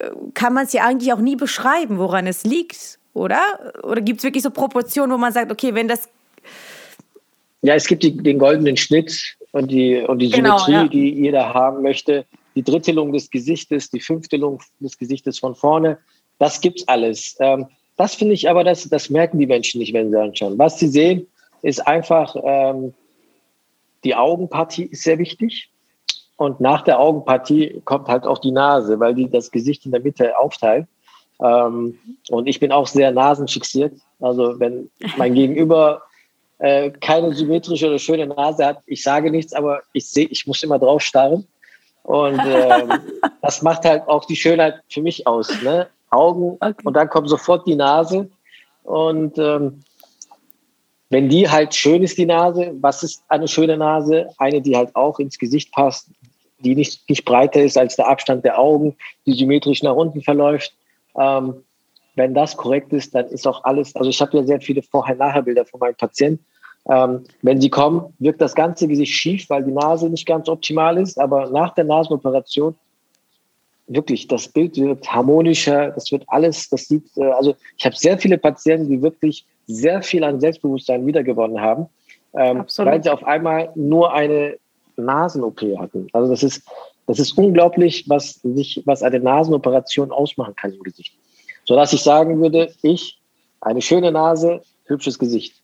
äh, 0.00 0.10
kann 0.34 0.52
man 0.52 0.64
es 0.64 0.72
ja 0.72 0.84
eigentlich 0.84 1.12
auch 1.12 1.20
nie 1.20 1.36
beschreiben, 1.36 1.98
woran 1.98 2.26
es 2.26 2.42
liegt 2.42 2.98
oder? 3.16 3.72
Oder 3.82 4.02
gibt 4.02 4.18
es 4.18 4.24
wirklich 4.24 4.42
so 4.42 4.50
Proportionen, 4.50 5.10
wo 5.10 5.16
man 5.16 5.32
sagt, 5.32 5.50
okay, 5.50 5.74
wenn 5.74 5.88
das. 5.88 6.08
Ja, 7.62 7.74
es 7.74 7.86
gibt 7.86 8.02
die, 8.02 8.16
den 8.16 8.38
goldenen 8.38 8.76
Schnitt 8.76 9.36
und 9.52 9.70
die, 9.70 9.96
und 9.96 10.18
die 10.18 10.30
genau, 10.30 10.58
Symmetrie, 10.58 10.72
ja. 10.72 10.88
die 10.88 11.22
jeder 11.22 11.54
haben 11.54 11.82
möchte. 11.82 12.26
Die 12.54 12.62
Drittelung 12.62 13.12
des 13.12 13.30
Gesichtes, 13.30 13.90
die 13.90 14.00
Fünftelung 14.00 14.60
des 14.80 14.98
Gesichtes 14.98 15.38
von 15.38 15.54
vorne. 15.54 15.98
Das 16.38 16.60
gibt's 16.60 16.86
alles. 16.88 17.36
Ähm, 17.40 17.66
das 17.96 18.14
finde 18.14 18.34
ich 18.34 18.48
aber, 18.48 18.62
das, 18.62 18.88
das 18.88 19.08
merken 19.08 19.38
die 19.38 19.46
Menschen 19.46 19.78
nicht, 19.78 19.94
wenn 19.94 20.10
sie 20.10 20.20
anschauen. 20.20 20.58
Was 20.58 20.78
sie 20.78 20.88
sehen, 20.88 21.26
ist 21.62 21.86
einfach, 21.86 22.36
ähm, 22.44 22.92
die 24.04 24.14
Augenpartie 24.14 24.84
ist 24.84 25.02
sehr 25.02 25.18
wichtig. 25.18 25.70
Und 26.36 26.60
nach 26.60 26.82
der 26.82 27.00
Augenpartie 27.00 27.80
kommt 27.86 28.08
halt 28.08 28.24
auch 28.24 28.38
die 28.38 28.52
Nase, 28.52 29.00
weil 29.00 29.14
die 29.14 29.30
das 29.30 29.50
Gesicht 29.50 29.86
in 29.86 29.92
der 29.92 30.02
Mitte 30.02 30.38
aufteilt. 30.38 30.86
Ähm, 31.40 31.98
und 32.30 32.46
ich 32.46 32.60
bin 32.60 32.72
auch 32.72 32.86
sehr 32.86 33.10
nasenfixiert. 33.12 33.94
Also 34.20 34.58
wenn 34.58 34.90
mein 35.16 35.34
Gegenüber 35.34 36.02
äh, 36.58 36.90
keine 36.90 37.34
symmetrische 37.34 37.88
oder 37.88 37.98
schöne 37.98 38.26
Nase 38.26 38.64
hat, 38.64 38.82
ich 38.86 39.02
sage 39.02 39.30
nichts, 39.30 39.52
aber 39.52 39.82
ich 39.92 40.08
sehe, 40.08 40.26
ich 40.26 40.46
muss 40.46 40.62
immer 40.62 40.78
drauf 40.78 41.02
starren. 41.02 41.46
Und 42.02 42.40
ähm, 42.44 42.92
das 43.42 43.62
macht 43.62 43.84
halt 43.84 44.06
auch 44.08 44.24
die 44.24 44.36
Schönheit 44.36 44.80
für 44.88 45.02
mich 45.02 45.26
aus. 45.26 45.50
Ne? 45.62 45.88
Augen 46.10 46.56
okay. 46.60 46.74
und 46.84 46.94
dann 46.94 47.10
kommt 47.10 47.28
sofort 47.28 47.66
die 47.66 47.74
Nase. 47.74 48.30
Und 48.84 49.36
ähm, 49.38 49.82
wenn 51.10 51.28
die 51.28 51.48
halt 51.48 51.74
schön 51.74 52.02
ist, 52.02 52.18
die 52.18 52.26
Nase, 52.26 52.74
was 52.80 53.02
ist 53.02 53.22
eine 53.28 53.48
schöne 53.48 53.76
Nase? 53.76 54.28
Eine, 54.38 54.60
die 54.60 54.76
halt 54.76 54.94
auch 54.94 55.18
ins 55.18 55.38
Gesicht 55.38 55.72
passt, 55.72 56.08
die 56.58 56.74
nicht, 56.74 57.08
nicht 57.08 57.24
breiter 57.24 57.62
ist 57.62 57.76
als 57.76 57.96
der 57.96 58.08
Abstand 58.08 58.44
der 58.44 58.58
Augen, 58.58 58.96
die 59.26 59.34
symmetrisch 59.34 59.82
nach 59.82 59.94
unten 59.94 60.22
verläuft. 60.22 60.74
Ähm, 61.18 61.62
wenn 62.14 62.34
das 62.34 62.56
korrekt 62.56 62.92
ist, 62.92 63.14
dann 63.14 63.26
ist 63.26 63.46
auch 63.46 63.62
alles, 63.64 63.94
also 63.94 64.08
ich 64.08 64.20
habe 64.20 64.38
ja 64.38 64.44
sehr 64.44 64.60
viele 64.60 64.82
Vorher-Nachher-Bilder 64.82 65.66
von 65.66 65.80
meinen 65.80 65.96
Patienten. 65.96 66.44
Ähm, 66.88 67.24
wenn 67.42 67.60
sie 67.60 67.68
kommen, 67.68 68.14
wirkt 68.18 68.40
das 68.40 68.54
ganze 68.54 68.88
Gesicht 68.88 69.12
schief, 69.12 69.50
weil 69.50 69.64
die 69.64 69.72
Nase 69.72 70.08
nicht 70.08 70.26
ganz 70.26 70.48
optimal 70.48 70.98
ist, 70.98 71.18
aber 71.20 71.50
nach 71.50 71.74
der 71.74 71.84
Nasenoperation 71.84 72.74
wirklich, 73.88 74.26
das 74.28 74.48
Bild 74.48 74.76
wird 74.76 75.12
harmonischer, 75.12 75.90
das 75.90 76.10
wird 76.10 76.24
alles, 76.28 76.68
das 76.68 76.88
sieht, 76.88 77.04
äh, 77.16 77.24
also 77.24 77.54
ich 77.76 77.84
habe 77.84 77.96
sehr 77.96 78.18
viele 78.18 78.38
Patienten, 78.38 78.88
die 78.88 79.02
wirklich 79.02 79.44
sehr 79.66 80.02
viel 80.02 80.24
an 80.24 80.40
Selbstbewusstsein 80.40 81.06
wiedergewonnen 81.06 81.60
haben, 81.60 81.86
ähm, 82.34 82.64
weil 82.76 83.02
sie 83.02 83.10
auf 83.10 83.24
einmal 83.24 83.70
nur 83.74 84.12
eine 84.12 84.56
Nasen-OP 84.96 85.60
hatten. 85.78 86.08
Also 86.12 86.30
das 86.30 86.42
ist, 86.42 86.62
das 87.06 87.18
ist 87.18 87.38
unglaublich, 87.38 88.04
was 88.08 88.40
sich, 88.42 88.82
was 88.84 89.02
eine 89.02 89.20
Nasenoperation 89.20 90.10
ausmachen 90.10 90.56
kann 90.56 90.72
im 90.72 90.82
Gesicht. 90.82 91.14
Sodass 91.64 91.92
ich 91.92 92.02
sagen 92.02 92.40
würde, 92.40 92.72
ich, 92.82 93.18
eine 93.60 93.82
schöne 93.82 94.12
Nase, 94.12 94.62
hübsches 94.84 95.18
Gesicht. 95.18 95.54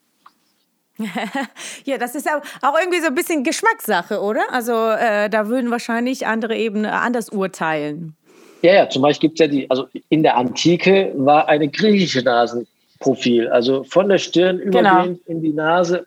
ja, 1.84 1.98
das 1.98 2.14
ist 2.14 2.28
auch 2.28 2.74
irgendwie 2.78 3.00
so 3.00 3.06
ein 3.06 3.14
bisschen 3.14 3.44
Geschmackssache, 3.44 4.20
oder? 4.20 4.42
Also 4.50 4.72
äh, 4.72 5.28
da 5.30 5.48
würden 5.48 5.70
wahrscheinlich 5.70 6.26
andere 6.26 6.56
eben 6.56 6.84
anders 6.84 7.30
urteilen. 7.30 8.14
Ja, 8.62 8.74
ja, 8.74 8.88
zum 8.88 9.02
Beispiel 9.02 9.28
gibt 9.28 9.40
es 9.40 9.46
ja 9.46 9.50
die, 9.50 9.70
also 9.70 9.88
in 10.08 10.22
der 10.22 10.36
Antike 10.36 11.12
war 11.16 11.48
eine 11.48 11.68
griechische 11.68 12.22
Nasenprofil, 12.22 13.48
also 13.48 13.82
von 13.84 14.08
der 14.08 14.18
Stirn 14.18 14.60
übergehend 14.60 15.24
genau. 15.24 15.36
in 15.36 15.42
die 15.42 15.52
Nase, 15.52 16.06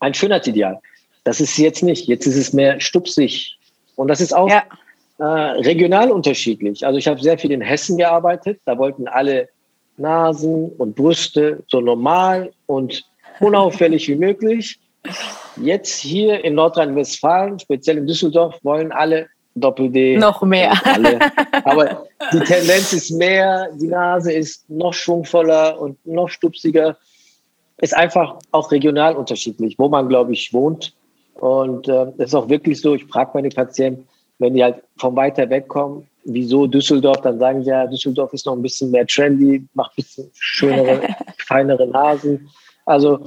ein 0.00 0.14
Schönheitsideal. 0.14 0.80
Das 1.24 1.40
ist 1.40 1.58
jetzt 1.58 1.82
nicht, 1.82 2.06
jetzt 2.08 2.26
ist 2.26 2.36
es 2.36 2.52
mehr 2.54 2.80
stupsig. 2.80 3.57
Und 3.98 4.06
das 4.06 4.20
ist 4.20 4.32
auch 4.32 4.48
ja. 4.48 4.62
äh, 5.18 5.24
regional 5.24 6.12
unterschiedlich. 6.12 6.86
Also 6.86 6.98
ich 6.98 7.08
habe 7.08 7.20
sehr 7.20 7.36
viel 7.36 7.50
in 7.50 7.60
Hessen 7.60 7.98
gearbeitet, 7.98 8.60
da 8.64 8.78
wollten 8.78 9.08
alle 9.08 9.48
Nasen 9.96 10.70
und 10.78 10.94
Brüste 10.94 11.64
so 11.66 11.80
normal 11.80 12.52
und 12.66 13.04
unauffällig 13.40 14.06
wie 14.06 14.14
möglich. 14.14 14.78
Jetzt 15.56 15.98
hier 15.98 16.44
in 16.44 16.54
Nordrhein-Westfalen, 16.54 17.58
speziell 17.58 17.98
in 17.98 18.06
Düsseldorf, 18.06 18.54
wollen 18.62 18.92
alle 18.92 19.26
Doppel-D. 19.56 20.16
Noch 20.18 20.42
mehr. 20.42 20.72
Alle. 20.84 21.18
Aber 21.64 22.06
die 22.32 22.38
Tendenz 22.38 22.92
ist 22.92 23.10
mehr, 23.10 23.68
die 23.80 23.88
Nase 23.88 24.32
ist 24.32 24.70
noch 24.70 24.94
schwungvoller 24.94 25.80
und 25.80 25.98
noch 26.06 26.28
stupsiger. 26.28 26.96
Ist 27.78 27.96
einfach 27.96 28.36
auch 28.52 28.70
regional 28.70 29.16
unterschiedlich, 29.16 29.74
wo 29.76 29.88
man, 29.88 30.08
glaube 30.08 30.32
ich, 30.34 30.52
wohnt. 30.52 30.94
Und 31.38 31.88
äh, 31.88 32.06
ist 32.18 32.34
auch 32.34 32.48
wirklich 32.48 32.80
so, 32.80 32.94
ich 32.94 33.04
frage 33.04 33.30
meine 33.34 33.48
Patienten, 33.48 34.06
wenn 34.38 34.54
die 34.54 34.62
halt 34.62 34.82
von 34.96 35.16
weiter 35.16 35.48
weg 35.50 35.68
kommen, 35.68 36.06
wieso 36.24 36.66
Düsseldorf, 36.66 37.20
dann 37.22 37.38
sagen 37.38 37.62
sie 37.62 37.70
ja, 37.70 37.86
Düsseldorf 37.86 38.32
ist 38.32 38.46
noch 38.46 38.54
ein 38.54 38.62
bisschen 38.62 38.90
mehr 38.90 39.06
trendy, 39.06 39.64
macht 39.74 39.92
ein 39.92 39.96
bisschen 39.96 40.30
schönere, 40.34 41.00
feinere 41.38 41.86
Nasen. 41.86 42.48
Also 42.84 43.20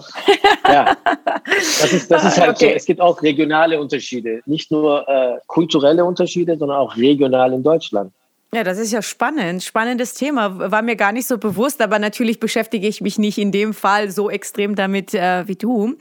ja, 0.68 0.98
das 1.46 1.94
ist, 1.94 2.10
das 2.10 2.24
ist 2.28 2.40
halt 2.40 2.56
okay. 2.56 2.70
so. 2.70 2.76
Es 2.76 2.86
gibt 2.86 3.00
auch 3.00 3.22
regionale 3.22 3.80
Unterschiede, 3.80 4.42
nicht 4.46 4.72
nur 4.72 5.08
äh, 5.08 5.38
kulturelle 5.48 6.04
Unterschiede, 6.04 6.58
sondern 6.58 6.78
auch 6.78 6.98
regional 6.98 7.54
in 7.54 7.64
Deutschland. 7.64 8.12
Ja, 8.54 8.66
das 8.66 8.78
ist 8.80 8.92
ja 8.92 9.02
spannend. 9.02 9.64
Spannendes 9.64 10.14
Thema. 10.14 10.72
War 10.72 10.82
mir 10.82 10.98
gar 10.98 11.14
nicht 11.14 11.26
so 11.26 11.38
bewusst, 11.38 11.82
aber 11.82 12.00
natürlich 12.00 12.38
beschäftige 12.42 12.86
ich 12.86 13.00
mich 13.00 13.18
nicht 13.18 13.38
in 13.38 13.54
dem 13.54 13.74
Fall 13.74 14.12
so 14.12 14.30
extrem 14.30 14.76
damit 14.76 15.14
äh, 15.14 15.48
wie 15.48 15.56
du. 15.56 15.96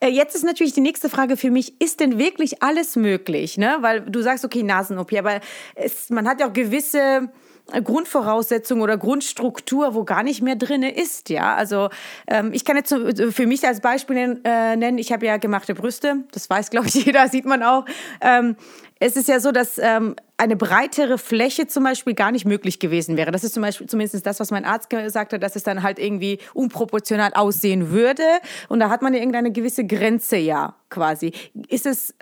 Äh, 0.00 0.08
jetzt 0.08 0.34
ist 0.34 0.44
natürlich 0.44 0.74
die 0.74 0.82
nächste 0.82 1.08
Frage 1.08 1.38
für 1.38 1.50
mich, 1.50 1.80
ist 1.80 2.00
denn 2.00 2.18
wirklich 2.18 2.62
alles 2.62 2.96
möglich? 2.96 3.56
Ne? 3.56 3.78
Weil 3.80 4.02
du 4.02 4.20
sagst, 4.20 4.44
okay, 4.44 4.62
Nasen-OP, 4.62 5.14
aber 5.14 5.40
es, 5.74 6.10
man 6.10 6.28
hat 6.28 6.38
ja 6.38 6.48
auch 6.48 6.52
gewisse 6.52 7.30
Grundvoraussetzung 7.72 8.80
oder 8.80 8.96
Grundstruktur, 8.96 9.94
wo 9.94 10.04
gar 10.04 10.22
nicht 10.22 10.40
mehr 10.40 10.54
drin 10.54 10.82
ist. 10.82 11.30
Ja, 11.30 11.54
also 11.54 11.88
ähm, 12.28 12.52
ich 12.52 12.64
kann 12.64 12.76
jetzt 12.76 12.94
für 12.94 13.46
mich 13.46 13.66
als 13.66 13.80
Beispiel 13.80 14.40
äh, 14.44 14.76
nennen, 14.76 14.98
ich 14.98 15.12
habe 15.12 15.26
ja 15.26 15.36
gemachte 15.36 15.74
Brüste, 15.74 16.24
das 16.32 16.48
weiß, 16.48 16.70
glaube 16.70 16.86
ich, 16.86 16.94
jeder, 17.06 17.28
sieht 17.28 17.44
man 17.44 17.62
auch. 17.62 17.84
Ähm, 18.20 18.56
es 18.98 19.16
ist 19.16 19.28
ja 19.28 19.40
so, 19.40 19.52
dass 19.52 19.78
ähm, 19.78 20.16
eine 20.38 20.56
breitere 20.56 21.18
Fläche 21.18 21.66
zum 21.66 21.84
Beispiel 21.84 22.14
gar 22.14 22.30
nicht 22.30 22.46
möglich 22.46 22.78
gewesen 22.78 23.16
wäre. 23.16 23.30
Das 23.30 23.44
ist 23.44 23.52
zum 23.52 23.62
Beispiel 23.62 23.86
zumindest 23.86 24.24
das, 24.24 24.40
was 24.40 24.50
mein 24.50 24.64
Arzt 24.64 24.88
gesagt 24.88 25.32
hat, 25.32 25.42
dass 25.42 25.56
es 25.56 25.64
dann 25.64 25.82
halt 25.82 25.98
irgendwie 25.98 26.38
unproportional 26.54 27.32
aussehen 27.34 27.90
würde. 27.90 28.22
Und 28.68 28.80
da 28.80 28.88
hat 28.88 29.02
man 29.02 29.12
ja 29.12 29.18
irgendeine 29.18 29.52
gewisse 29.52 29.84
Grenze 29.84 30.36
ja 30.36 30.76
quasi. 30.88 31.32
Ist 31.68 31.84
es, 31.84 32.14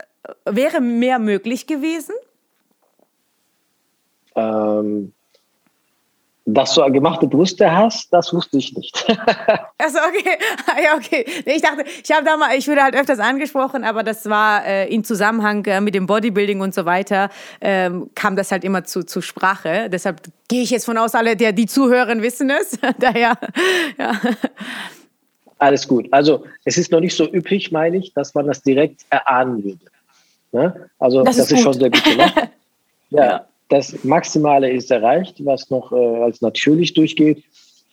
wäre 0.44 0.80
mehr 0.80 1.20
möglich 1.20 1.66
gewesen? 1.66 2.14
Ähm, 4.34 5.12
dass 6.46 6.74
du 6.74 6.82
gemachte 6.92 7.26
Brüste 7.26 7.74
hast, 7.74 8.12
das 8.12 8.32
wusste 8.32 8.58
ich 8.58 8.76
nicht. 8.76 8.94
Achso, 9.78 9.98
okay. 10.08 10.38
Ja, 10.82 10.94
okay. 10.96 11.24
Ich 11.46 11.62
dachte, 11.62 11.84
ich 12.02 12.10
habe 12.12 12.24
da 12.24 12.36
mal, 12.36 12.56
ich 12.56 12.66
würde 12.68 12.82
halt 12.82 12.94
öfters 12.94 13.18
angesprochen, 13.18 13.82
aber 13.84 14.02
das 14.02 14.28
war 14.28 14.64
äh, 14.66 14.92
in 14.92 15.04
Zusammenhang 15.04 15.64
äh, 15.64 15.80
mit 15.80 15.94
dem 15.94 16.06
Bodybuilding 16.06 16.60
und 16.60 16.74
so 16.74 16.84
weiter, 16.84 17.30
ähm, 17.60 18.10
kam 18.14 18.36
das 18.36 18.52
halt 18.52 18.64
immer 18.64 18.84
zu, 18.84 19.04
zu 19.04 19.22
Sprache. 19.22 19.88
Deshalb 19.90 20.20
gehe 20.48 20.62
ich 20.62 20.70
jetzt 20.70 20.84
von 20.84 20.98
aus, 20.98 21.14
alle, 21.14 21.34
der, 21.36 21.52
die 21.52 21.66
zuhören, 21.66 22.20
wissen 22.20 22.50
es. 22.50 22.78
Daher, 22.98 23.38
ja. 23.98 24.12
Alles 25.58 25.88
gut. 25.88 26.08
Also, 26.10 26.44
es 26.64 26.76
ist 26.76 26.92
noch 26.92 27.00
nicht 27.00 27.16
so 27.16 27.24
üppig, 27.32 27.72
meine 27.72 27.96
ich, 27.96 28.12
dass 28.12 28.34
man 28.34 28.46
das 28.46 28.62
direkt 28.62 29.06
erahnen 29.08 29.64
würde. 29.64 29.78
Ne? 30.52 30.90
Also, 30.98 31.22
das, 31.22 31.36
das 31.36 31.46
ist, 31.46 31.58
ist 31.58 31.62
schon 31.62 31.74
sehr 31.74 31.90
gut 31.90 32.04
gemacht. 32.04 32.34
ja. 33.10 33.24
ja 33.24 33.46
das 33.68 34.04
Maximale 34.04 34.70
ist 34.70 34.90
erreicht, 34.90 35.44
was 35.44 35.70
noch 35.70 35.92
äh, 35.92 36.22
als 36.22 36.40
natürlich 36.40 36.94
durchgeht. 36.94 37.42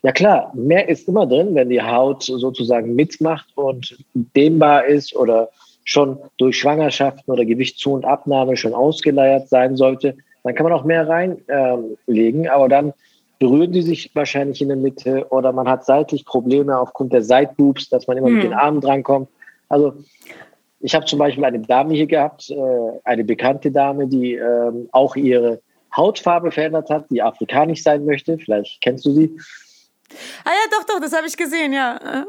Ja 0.04 0.12
klar, 0.12 0.52
mehr 0.56 0.90
ist 0.90 1.08
immer 1.08 1.28
drin, 1.28 1.54
wenn 1.54 1.70
die 1.70 1.82
Haut 1.82 2.24
sozusagen 2.24 2.96
mitmacht 2.96 3.48
und 3.56 3.98
dehnbar 4.14 4.86
ist 4.86 5.16
oder 5.16 5.50
schon 5.84 6.18
durch 6.38 6.58
Schwangerschaften 6.58 7.32
oder 7.32 7.46
Gewichtszu- 7.46 7.94
und 7.94 8.06
Abnahme 8.06 8.58
schon 8.58 8.74
ausgeleiert 8.74 9.50
sein 9.50 9.76
sollte, 9.76 10.16
dann 10.44 10.56
kann 10.56 10.64
man 10.64 10.74
auch 10.74 10.84
mehr 10.84 11.08
reinlegen, 11.08 12.46
ähm, 12.46 12.50
aber 12.52 12.68
dann 12.68 12.94
berühren 13.40 13.72
die 13.72 13.82
sich 13.82 14.12
wahrscheinlich 14.14 14.62
in 14.62 14.68
der 14.68 14.78
Mitte 14.78 15.26
oder 15.30 15.52
man 15.52 15.68
hat 15.68 15.86
seitlich 15.86 16.26
Probleme 16.26 16.78
aufgrund 16.78 17.14
der 17.14 17.24
Seitboobs, 17.24 17.90
dass 17.90 18.08
man 18.08 18.18
immer 18.18 18.28
hm. 18.28 18.36
mit 18.36 18.44
den 18.44 18.54
Armen 18.54 18.82
drankommt. 18.82 19.30
Also 19.70 19.94
ich 20.82 20.96
habe 20.96 21.06
zum 21.06 21.20
Beispiel 21.20 21.44
eine 21.46 21.60
Dame 21.60 21.94
hier 21.94 22.08
gehabt, 22.08 22.50
äh, 22.50 22.56
eine 23.04 23.24
bekannte 23.24 23.72
Dame, 23.72 24.08
die 24.08 24.34
ähm, 24.34 24.90
auch 24.92 25.16
ihre 25.16 25.62
Hautfarbe 25.96 26.52
verändert 26.52 26.90
hat, 26.90 27.06
die 27.10 27.22
afrikanisch 27.22 27.84
sein 27.84 28.06
möchte. 28.06 28.38
Vielleicht 28.38 28.82
kennst 28.82 29.06
du 29.06 29.12
sie. 29.12 29.38
Ah 30.44 30.50
ja, 30.50 30.78
doch, 30.78 30.86
doch, 30.86 31.00
das 31.00 31.14
habe 31.14 31.28
ich 31.28 31.38
gesehen, 31.38 31.74
ja. 31.74 32.26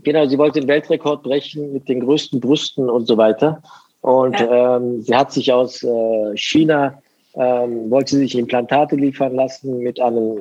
Genau, 0.00 0.26
sie 0.26 0.38
wollte 0.38 0.60
den 0.60 0.68
Weltrekord 0.68 1.22
brechen 1.22 1.72
mit 1.72 1.88
den 1.88 2.00
größten 2.00 2.40
Brüsten 2.40 2.88
und 2.88 3.06
so 3.06 3.16
weiter. 3.16 3.62
Und 4.00 4.38
ja. 4.38 4.76
ähm, 4.76 5.02
sie 5.02 5.14
hat 5.14 5.32
sich 5.32 5.52
aus 5.52 5.82
äh, 5.82 6.36
China, 6.36 7.02
ähm, 7.34 7.90
wollte 7.90 8.16
sich 8.16 8.36
Implantate 8.36 8.96
liefern 8.96 9.34
lassen 9.34 9.80
mit 9.80 10.00
einem 10.00 10.38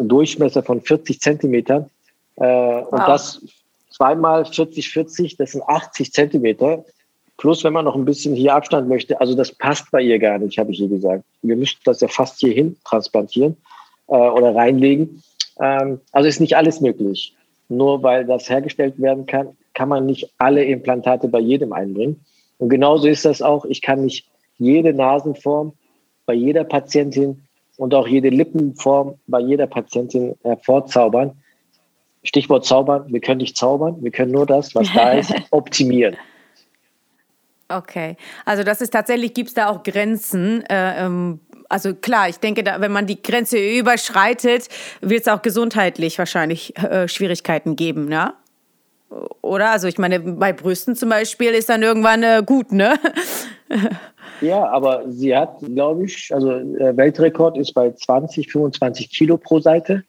Durchmesser 0.00 0.62
von 0.62 0.80
40 0.80 1.20
Zentimetern. 1.20 1.90
Äh, 2.36 2.42
wow. 2.44 2.92
Und 2.92 3.00
das 3.00 3.42
zweimal 3.98 4.44
40, 4.44 4.88
40, 4.88 5.36
das 5.36 5.52
sind 5.52 5.62
80 5.62 6.12
Zentimeter. 6.12 6.84
Plus, 7.36 7.64
wenn 7.64 7.72
man 7.72 7.84
noch 7.84 7.96
ein 7.96 8.04
bisschen 8.04 8.34
hier 8.34 8.54
Abstand 8.54 8.88
möchte, 8.88 9.20
also 9.20 9.34
das 9.34 9.52
passt 9.52 9.90
bei 9.90 10.00
ihr 10.00 10.18
gar 10.18 10.38
nicht, 10.38 10.58
habe 10.58 10.72
ich 10.72 10.80
ihr 10.80 10.88
gesagt. 10.88 11.24
Wir 11.42 11.56
müssten 11.56 11.80
das 11.84 12.00
ja 12.00 12.08
fast 12.08 12.38
hierhin 12.38 12.76
transplantieren 12.84 13.56
äh, 14.06 14.14
oder 14.14 14.54
reinlegen. 14.54 15.22
Ähm, 15.60 16.00
also 16.12 16.28
ist 16.28 16.40
nicht 16.40 16.56
alles 16.56 16.80
möglich. 16.80 17.34
Nur 17.68 18.02
weil 18.02 18.24
das 18.24 18.48
hergestellt 18.48 19.00
werden 19.00 19.26
kann, 19.26 19.48
kann 19.74 19.88
man 19.88 20.06
nicht 20.06 20.32
alle 20.38 20.64
Implantate 20.64 21.28
bei 21.28 21.40
jedem 21.40 21.72
einbringen. 21.72 22.20
Und 22.58 22.70
genauso 22.70 23.08
ist 23.08 23.24
das 23.24 23.42
auch. 23.42 23.64
Ich 23.64 23.82
kann 23.82 24.04
nicht 24.04 24.26
jede 24.58 24.92
Nasenform 24.92 25.72
bei 26.26 26.34
jeder 26.34 26.64
Patientin 26.64 27.42
und 27.76 27.94
auch 27.94 28.06
jede 28.08 28.30
Lippenform 28.30 29.14
bei 29.26 29.40
jeder 29.40 29.66
Patientin 29.66 30.34
hervorzaubern. 30.42 31.32
Stichwort 32.22 32.64
zaubern. 32.64 33.04
Wir 33.08 33.20
können 33.20 33.38
nicht 33.38 33.56
zaubern. 33.56 33.96
Wir 34.00 34.10
können 34.10 34.32
nur 34.32 34.46
das, 34.46 34.74
was 34.74 34.92
da 34.92 35.12
ist, 35.12 35.32
optimieren. 35.50 36.16
Okay, 37.70 38.16
also 38.46 38.62
das 38.62 38.80
ist 38.80 38.90
tatsächlich, 38.90 39.34
gibt 39.34 39.48
es 39.48 39.54
da 39.54 39.68
auch 39.68 39.82
Grenzen. 39.82 40.64
Äh, 40.70 41.04
ähm, 41.04 41.40
also 41.68 41.94
klar, 41.94 42.28
ich 42.28 42.38
denke, 42.38 42.64
da, 42.64 42.80
wenn 42.80 42.92
man 42.92 43.06
die 43.06 43.20
Grenze 43.20 43.58
überschreitet, 43.58 44.68
wird 45.02 45.20
es 45.20 45.28
auch 45.28 45.42
gesundheitlich 45.42 46.18
wahrscheinlich 46.18 46.76
äh, 46.78 47.08
Schwierigkeiten 47.08 47.76
geben, 47.76 48.06
ne? 48.06 48.32
Oder? 49.42 49.70
Also 49.70 49.86
ich 49.86 49.98
meine, 49.98 50.20
bei 50.20 50.52
Brüsten 50.52 50.96
zum 50.96 51.10
Beispiel 51.10 51.50
ist 51.50 51.68
dann 51.68 51.82
irgendwann 51.82 52.22
äh, 52.22 52.42
gut, 52.44 52.72
ne? 52.72 52.98
ja, 54.40 54.66
aber 54.66 55.04
sie 55.08 55.36
hat, 55.36 55.58
glaube 55.60 56.06
ich, 56.06 56.34
also 56.34 56.58
der 56.58 56.96
Weltrekord 56.96 57.58
ist 57.58 57.72
bei 57.74 57.90
20, 57.90 58.50
25 58.50 59.10
Kilo 59.10 59.36
pro 59.36 59.60
Seite. 59.60 60.04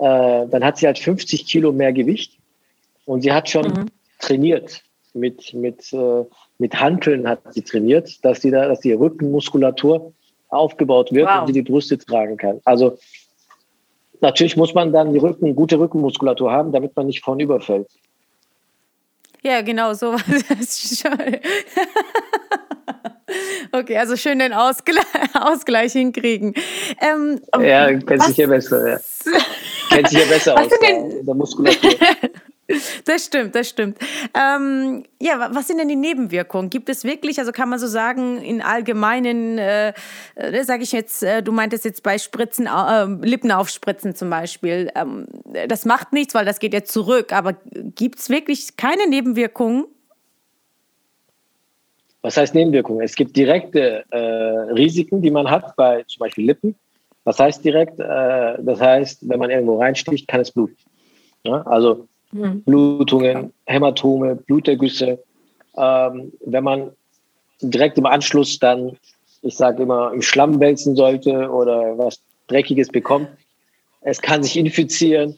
Äh, 0.00 0.48
dann 0.48 0.64
hat 0.64 0.78
sie 0.78 0.86
halt 0.86 0.98
50 0.98 1.46
Kilo 1.46 1.72
mehr 1.72 1.92
Gewicht 1.92 2.38
und 3.06 3.22
sie 3.22 3.32
hat 3.32 3.48
schon 3.48 3.66
mhm. 3.66 3.86
trainiert 4.18 4.82
mit, 5.14 5.54
mit 5.54 5.92
äh, 5.92 6.24
mit 6.60 6.78
Hanteln 6.78 7.26
hat 7.26 7.40
sie 7.54 7.62
trainiert, 7.62 8.22
dass 8.22 8.42
sie 8.42 8.50
da, 8.50 8.68
dass 8.68 8.80
die 8.80 8.92
Rückenmuskulatur 8.92 10.12
aufgebaut 10.50 11.10
wird 11.10 11.26
wow. 11.26 11.40
und 11.40 11.46
sie 11.46 11.54
die 11.54 11.62
Brüste 11.62 11.96
tragen 11.96 12.36
kann. 12.36 12.60
Also 12.64 12.98
natürlich 14.20 14.58
muss 14.58 14.74
man 14.74 14.92
dann 14.92 15.14
die 15.14 15.18
Rücken, 15.18 15.56
gute 15.56 15.78
Rückenmuskulatur 15.78 16.52
haben, 16.52 16.70
damit 16.70 16.94
man 16.94 17.06
nicht 17.06 17.24
vorne 17.24 17.42
überfällt. 17.44 17.88
Ja, 19.42 19.62
genau, 19.62 19.94
so 19.94 20.16
Okay, 23.72 23.96
also 23.96 24.16
schön 24.16 24.38
den 24.38 24.52
Ausgleich, 24.52 25.04
Ausgleich 25.34 25.92
hinkriegen. 25.92 26.54
Ähm, 27.00 27.40
ja, 27.60 27.92
kennt 27.92 28.22
sich 28.24 28.36
ja 28.36 28.46
besser, 28.46 28.88
ja. 28.88 28.98
kennt 29.90 30.08
sich 30.08 30.18
ja 30.18 30.24
besser 30.26 30.58
aus 30.58 30.68
der 30.80 31.34
Muskulatur. 31.34 31.92
Das 33.04 33.24
stimmt, 33.24 33.54
das 33.54 33.68
stimmt. 33.68 33.98
Ähm, 34.34 35.04
ja, 35.20 35.50
was 35.52 35.66
sind 35.66 35.78
denn 35.78 35.88
die 35.88 35.96
Nebenwirkungen? 35.96 36.70
Gibt 36.70 36.88
es 36.88 37.04
wirklich, 37.04 37.38
also 37.38 37.52
kann 37.52 37.68
man 37.68 37.78
so 37.78 37.86
sagen, 37.86 38.40
in 38.42 38.62
allgemeinen, 38.62 39.58
äh, 39.58 39.92
äh 40.36 40.62
sage 40.62 40.82
ich 40.82 40.92
jetzt, 40.92 41.22
äh, 41.22 41.42
du 41.42 41.52
meintest 41.52 41.84
jetzt 41.84 42.02
bei 42.02 42.18
Spritzen, 42.18 42.66
äh, 42.66 43.06
Lippen 43.26 43.50
aufspritzen 43.50 44.14
zum 44.14 44.30
Beispiel, 44.30 44.90
ähm, 44.94 45.26
das 45.68 45.84
macht 45.84 46.12
nichts, 46.12 46.34
weil 46.34 46.44
das 46.44 46.60
geht 46.60 46.74
ja 46.74 46.84
zurück, 46.84 47.32
aber 47.32 47.56
gibt 47.72 48.20
es 48.20 48.30
wirklich 48.30 48.76
keine 48.76 49.08
Nebenwirkungen? 49.08 49.86
Was 52.22 52.36
heißt 52.36 52.54
Nebenwirkungen? 52.54 53.02
Es 53.02 53.14
gibt 53.14 53.36
direkte 53.36 54.04
äh, 54.10 54.18
Risiken, 54.72 55.22
die 55.22 55.30
man 55.30 55.50
hat 55.50 55.74
bei 55.76 56.02
zum 56.04 56.20
Beispiel 56.20 56.46
Lippen. 56.46 56.74
Was 57.24 57.38
heißt 57.38 57.64
direkt? 57.64 57.98
Äh, 57.98 58.62
das 58.62 58.80
heißt, 58.80 59.28
wenn 59.28 59.38
man 59.38 59.50
irgendwo 59.50 59.80
reinsticht, 59.80 60.28
kann 60.28 60.40
es 60.40 60.50
bluten. 60.50 60.76
Ja? 61.44 61.62
Also 61.62 62.06
mhm. 62.32 62.62
Blutungen, 62.62 63.52
Hämatome, 63.66 64.36
Blutergüsse. 64.36 65.18
Ähm, 65.76 66.32
wenn 66.44 66.64
man 66.64 66.90
direkt 67.62 67.96
im 67.98 68.06
Anschluss 68.06 68.58
dann, 68.58 68.96
ich 69.42 69.56
sage 69.56 69.82
immer, 69.82 70.12
im 70.12 70.22
Schlamm 70.22 70.60
wälzen 70.60 70.96
sollte 70.96 71.50
oder 71.50 71.96
was 71.96 72.20
Dreckiges 72.48 72.88
bekommt, 72.88 73.28
es 74.02 74.20
kann 74.20 74.42
sich 74.42 74.56
infizieren. 74.56 75.36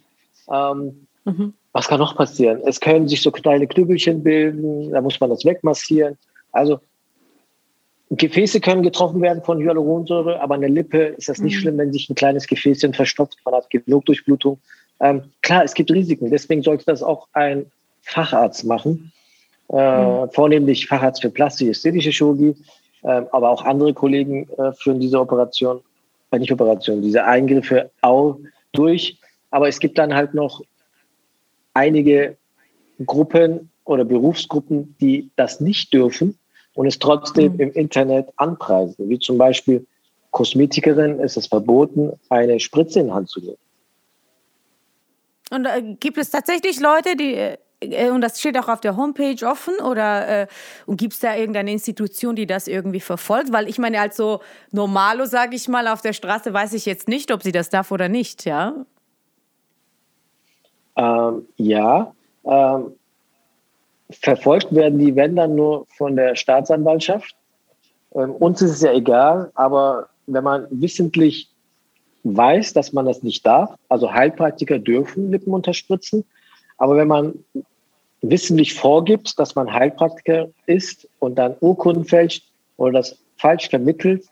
Ähm, 0.50 1.06
mhm. 1.24 1.54
Was 1.72 1.88
kann 1.88 2.00
noch 2.00 2.16
passieren? 2.16 2.60
Es 2.66 2.80
können 2.80 3.08
sich 3.08 3.22
so 3.22 3.30
kleine 3.30 3.66
Knüppelchen 3.66 4.22
bilden, 4.22 4.90
da 4.90 5.00
muss 5.00 5.18
man 5.20 5.30
das 5.30 5.44
wegmassieren. 5.44 6.18
Also 6.52 6.80
Gefäße 8.16 8.60
können 8.60 8.82
getroffen 8.82 9.22
werden 9.22 9.42
von 9.42 9.58
Hyaluronsäure, 9.58 10.40
aber 10.40 10.56
an 10.56 10.60
der 10.60 10.70
Lippe 10.70 10.98
ist 10.98 11.30
das 11.30 11.38
nicht 11.38 11.56
mhm. 11.56 11.60
schlimm, 11.60 11.78
wenn 11.78 11.92
sich 11.92 12.10
ein 12.10 12.14
kleines 12.14 12.46
Gefäßchen 12.46 12.92
verstopft. 12.92 13.38
Man 13.44 13.54
hat 13.54 13.70
genug 13.70 14.04
Durchblutung. 14.04 14.58
Ähm, 15.00 15.22
klar, 15.40 15.64
es 15.64 15.72
gibt 15.72 15.90
Risiken. 15.90 16.30
Deswegen 16.30 16.62
sollte 16.62 16.84
das 16.84 17.02
auch 17.02 17.28
ein 17.32 17.66
Facharzt 18.02 18.64
machen. 18.64 19.12
Äh, 19.70 20.04
mhm. 20.04 20.30
Vornehmlich 20.30 20.86
Facharzt 20.86 21.22
für 21.22 21.30
plastisch-ästhetische 21.30 22.10
Chirurgie, 22.10 22.54
äh, 23.02 23.22
aber 23.32 23.48
auch 23.48 23.64
andere 23.64 23.94
Kollegen 23.94 24.46
äh, 24.58 24.72
führen 24.74 25.00
diese 25.00 25.18
Operation, 25.18 25.80
äh, 26.32 26.38
nicht 26.38 26.52
Operation, 26.52 27.00
diese 27.00 27.24
Eingriffe 27.24 27.90
auch 28.02 28.38
durch. 28.72 29.18
Aber 29.50 29.68
es 29.68 29.78
gibt 29.78 29.96
dann 29.96 30.14
halt 30.14 30.34
noch 30.34 30.60
einige 31.72 32.36
Gruppen 33.06 33.70
oder 33.84 34.04
Berufsgruppen, 34.04 34.94
die 35.00 35.30
das 35.36 35.60
nicht 35.60 35.94
dürfen 35.94 36.38
und 36.74 36.86
es 36.86 36.98
trotzdem 36.98 37.54
mhm. 37.54 37.60
im 37.60 37.72
Internet 37.72 38.28
anpreisen. 38.36 39.08
Wie 39.08 39.18
zum 39.18 39.38
Beispiel 39.38 39.86
Kosmetikerin 40.30 41.20
ist 41.20 41.36
es 41.36 41.46
verboten, 41.46 42.12
eine 42.30 42.58
Spritze 42.58 43.00
in 43.00 43.06
die 43.06 43.12
Hand 43.12 43.28
zu 43.28 43.40
nehmen. 43.40 43.58
Und 45.50 45.66
äh, 45.66 45.82
gibt 46.00 46.16
es 46.16 46.30
tatsächlich 46.30 46.80
Leute, 46.80 47.14
die, 47.14 47.34
äh, 47.34 48.10
und 48.10 48.22
das 48.22 48.40
steht 48.40 48.56
auch 48.58 48.68
auf 48.68 48.80
der 48.80 48.96
Homepage 48.96 49.46
offen, 49.46 49.74
oder 49.80 50.42
äh, 50.42 50.46
gibt 50.88 51.12
es 51.12 51.20
da 51.20 51.36
irgendeine 51.36 51.72
Institution, 51.72 52.34
die 52.34 52.46
das 52.46 52.66
irgendwie 52.66 53.00
verfolgt? 53.00 53.52
Weil 53.52 53.68
ich 53.68 53.78
meine, 53.78 54.00
als 54.00 54.16
so 54.16 54.40
Normalo, 54.70 55.26
sage 55.26 55.54
ich 55.54 55.68
mal, 55.68 55.86
auf 55.88 56.00
der 56.00 56.14
Straße 56.14 56.54
weiß 56.54 56.72
ich 56.72 56.86
jetzt 56.86 57.06
nicht, 57.06 57.30
ob 57.30 57.42
sie 57.42 57.52
das 57.52 57.68
darf 57.68 57.90
oder 57.90 58.08
nicht, 58.08 58.46
ja? 58.46 58.74
Ähm, 60.96 61.46
ja, 61.56 62.14
ähm, 62.44 62.94
verfolgt 64.12 64.74
werden 64.74 64.98
die, 64.98 65.16
wenn 65.16 65.36
dann 65.36 65.54
nur 65.54 65.86
von 65.96 66.16
der 66.16 66.36
Staatsanwaltschaft. 66.36 67.34
Ähm, 68.14 68.32
uns 68.32 68.62
ist 68.62 68.72
es 68.72 68.82
ja 68.82 68.92
egal, 68.92 69.50
aber 69.54 70.08
wenn 70.26 70.44
man 70.44 70.66
wissentlich 70.70 71.48
weiß, 72.24 72.72
dass 72.72 72.92
man 72.92 73.06
das 73.06 73.22
nicht 73.22 73.44
darf, 73.44 73.74
also 73.88 74.12
Heilpraktiker 74.12 74.78
dürfen 74.78 75.30
Lippen 75.30 75.52
unterspritzen, 75.52 76.24
aber 76.78 76.96
wenn 76.96 77.08
man 77.08 77.44
wissentlich 78.22 78.74
vorgibt, 78.74 79.38
dass 79.38 79.54
man 79.54 79.72
Heilpraktiker 79.72 80.48
ist 80.66 81.08
und 81.18 81.36
dann 81.36 81.56
Urkunden 81.60 82.04
fälscht 82.04 82.44
oder 82.76 82.92
das 82.92 83.18
falsch 83.36 83.68
vermittelt 83.68 84.26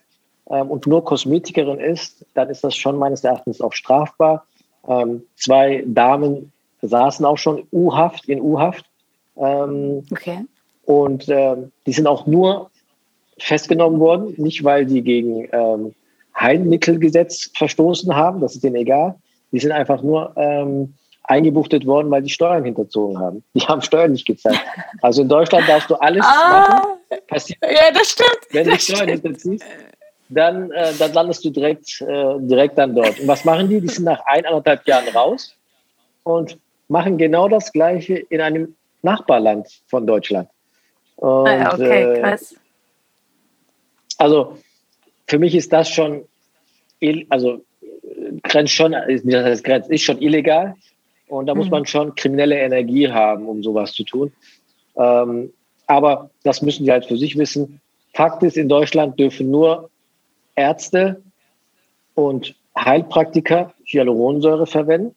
ähm, 0.48 0.70
und 0.70 0.86
nur 0.86 1.04
Kosmetikerin 1.04 1.80
ist, 1.80 2.24
dann 2.34 2.48
ist 2.48 2.62
das 2.62 2.76
schon 2.76 2.96
meines 2.96 3.24
Erachtens 3.24 3.60
auch 3.60 3.72
strafbar. 3.72 4.46
Ähm, 4.88 5.24
zwei 5.36 5.84
Damen 5.86 6.52
saßen 6.82 7.24
auch 7.24 7.38
schon 7.38 7.66
U-Haft 7.72 8.28
in 8.28 8.40
U-Haft 8.40 8.89
ähm, 9.36 10.04
okay. 10.10 10.44
Und 10.84 11.28
äh, 11.28 11.56
die 11.86 11.92
sind 11.92 12.06
auch 12.06 12.26
nur 12.26 12.70
festgenommen 13.38 14.00
worden, 14.00 14.34
nicht 14.36 14.64
weil 14.64 14.86
die 14.86 15.02
gegen 15.02 15.48
ähm, 15.52 15.94
Heilmittelgesetz 16.38 17.50
verstoßen 17.56 18.14
haben, 18.14 18.40
das 18.40 18.54
ist 18.54 18.64
denen 18.64 18.76
egal. 18.76 19.14
Die 19.52 19.58
sind 19.58 19.72
einfach 19.72 20.02
nur 20.02 20.32
ähm, 20.36 20.94
eingebuchtet 21.24 21.86
worden, 21.86 22.10
weil 22.10 22.22
die 22.22 22.30
Steuern 22.30 22.64
hinterzogen 22.64 23.18
haben. 23.18 23.44
Die 23.54 23.60
haben 23.60 23.82
Steuern 23.82 24.12
nicht 24.12 24.26
gezahlt. 24.26 24.60
Also 25.02 25.22
in 25.22 25.28
Deutschland 25.28 25.68
darfst 25.68 25.90
du 25.90 25.94
alles 25.96 26.24
ah, 26.24 26.68
machen. 26.68 27.20
Passiert, 27.26 27.58
ja, 27.62 27.90
das 27.92 28.10
stimmt. 28.10 28.40
Wenn 28.50 28.68
du 28.68 28.78
Steuern 28.78 29.08
stimmt. 29.08 29.22
hinterziehst, 29.22 29.64
dann, 30.28 30.70
äh, 30.70 30.92
dann 30.98 31.12
landest 31.12 31.44
du 31.44 31.50
direkt, 31.50 32.00
äh, 32.02 32.34
direkt 32.38 32.78
dann 32.78 32.94
dort. 32.94 33.18
Und 33.18 33.28
was 33.28 33.44
machen 33.44 33.68
die? 33.68 33.80
Die 33.80 33.88
sind 33.88 34.04
nach 34.04 34.20
eineinhalb 34.26 34.86
Jahren 34.86 35.08
raus 35.08 35.54
und 36.22 36.56
machen 36.88 37.18
genau 37.18 37.48
das 37.48 37.72
Gleiche 37.72 38.14
in 38.14 38.40
einem 38.40 38.76
Nachbarland 39.02 39.68
von 39.86 40.06
Deutschland. 40.06 40.48
Und, 41.16 41.48
ah, 41.48 41.56
ja, 41.56 41.74
okay, 41.74 42.12
äh, 42.12 42.20
krass. 42.20 42.52
Äh, 42.52 42.56
also 44.18 44.58
für 45.26 45.38
mich 45.38 45.54
ist 45.54 45.72
das 45.72 45.88
schon, 45.88 46.24
also 47.28 47.64
grenzt 48.42 48.74
schon, 48.74 48.92
das 48.92 49.44
heißt, 49.44 49.64
grenzt, 49.64 49.90
ist 49.90 50.02
schon 50.02 50.20
illegal. 50.20 50.74
Und 51.28 51.46
da 51.46 51.54
mhm. 51.54 51.60
muss 51.60 51.70
man 51.70 51.86
schon 51.86 52.14
kriminelle 52.14 52.58
Energie 52.58 53.10
haben, 53.10 53.46
um 53.46 53.62
sowas 53.62 53.92
zu 53.92 54.04
tun. 54.04 54.32
Ähm, 54.96 55.52
aber 55.86 56.30
das 56.42 56.62
müssen 56.62 56.84
die 56.84 56.90
halt 56.90 57.06
für 57.06 57.16
sich 57.16 57.36
wissen. 57.38 57.80
Fakt 58.14 58.42
ist, 58.42 58.56
in 58.56 58.68
Deutschland 58.68 59.18
dürfen 59.18 59.50
nur 59.50 59.90
Ärzte 60.56 61.22
und 62.14 62.54
Heilpraktiker 62.76 63.72
Hyaluronsäure 63.84 64.66
verwenden. 64.66 65.14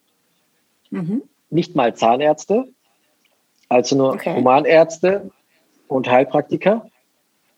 Mhm. 0.89 1.23
Nicht 1.49 1.75
mal 1.75 1.95
Zahnärzte. 1.95 2.67
Also 3.73 3.95
nur 3.95 4.13
okay. 4.13 4.35
Humanärzte 4.35 5.31
und 5.87 6.07
Heilpraktiker, 6.07 6.85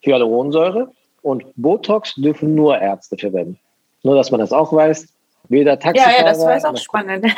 Hyaluronsäure 0.01 0.89
und 1.21 1.43
Botox 1.57 2.15
dürfen 2.15 2.55
nur 2.55 2.79
Ärzte 2.79 3.17
verwenden. 3.17 3.59
Nur, 4.03 4.15
dass 4.15 4.31
man 4.31 4.39
das 4.39 4.53
auch 4.53 4.71
weiß. 4.71 5.09
Weder 5.49 5.77
Taxifahrer, 5.77 6.13
ja, 6.13 6.19
ja, 6.19 6.23
das 6.23 6.39
war 6.39 6.57
auch 6.71 6.77
spannend. 6.77 7.25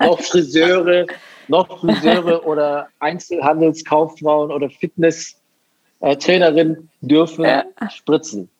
noch 0.00 0.20
Friseure, 0.20 1.06
noch 1.48 1.80
Friseure 1.80 2.46
oder 2.46 2.88
Einzelhandelskauffrauen 3.00 4.52
oder 4.52 4.68
Fitnesstrainerinnen 4.68 6.90
dürfen 7.00 7.46
ja. 7.46 7.64
spritzen. 7.90 8.50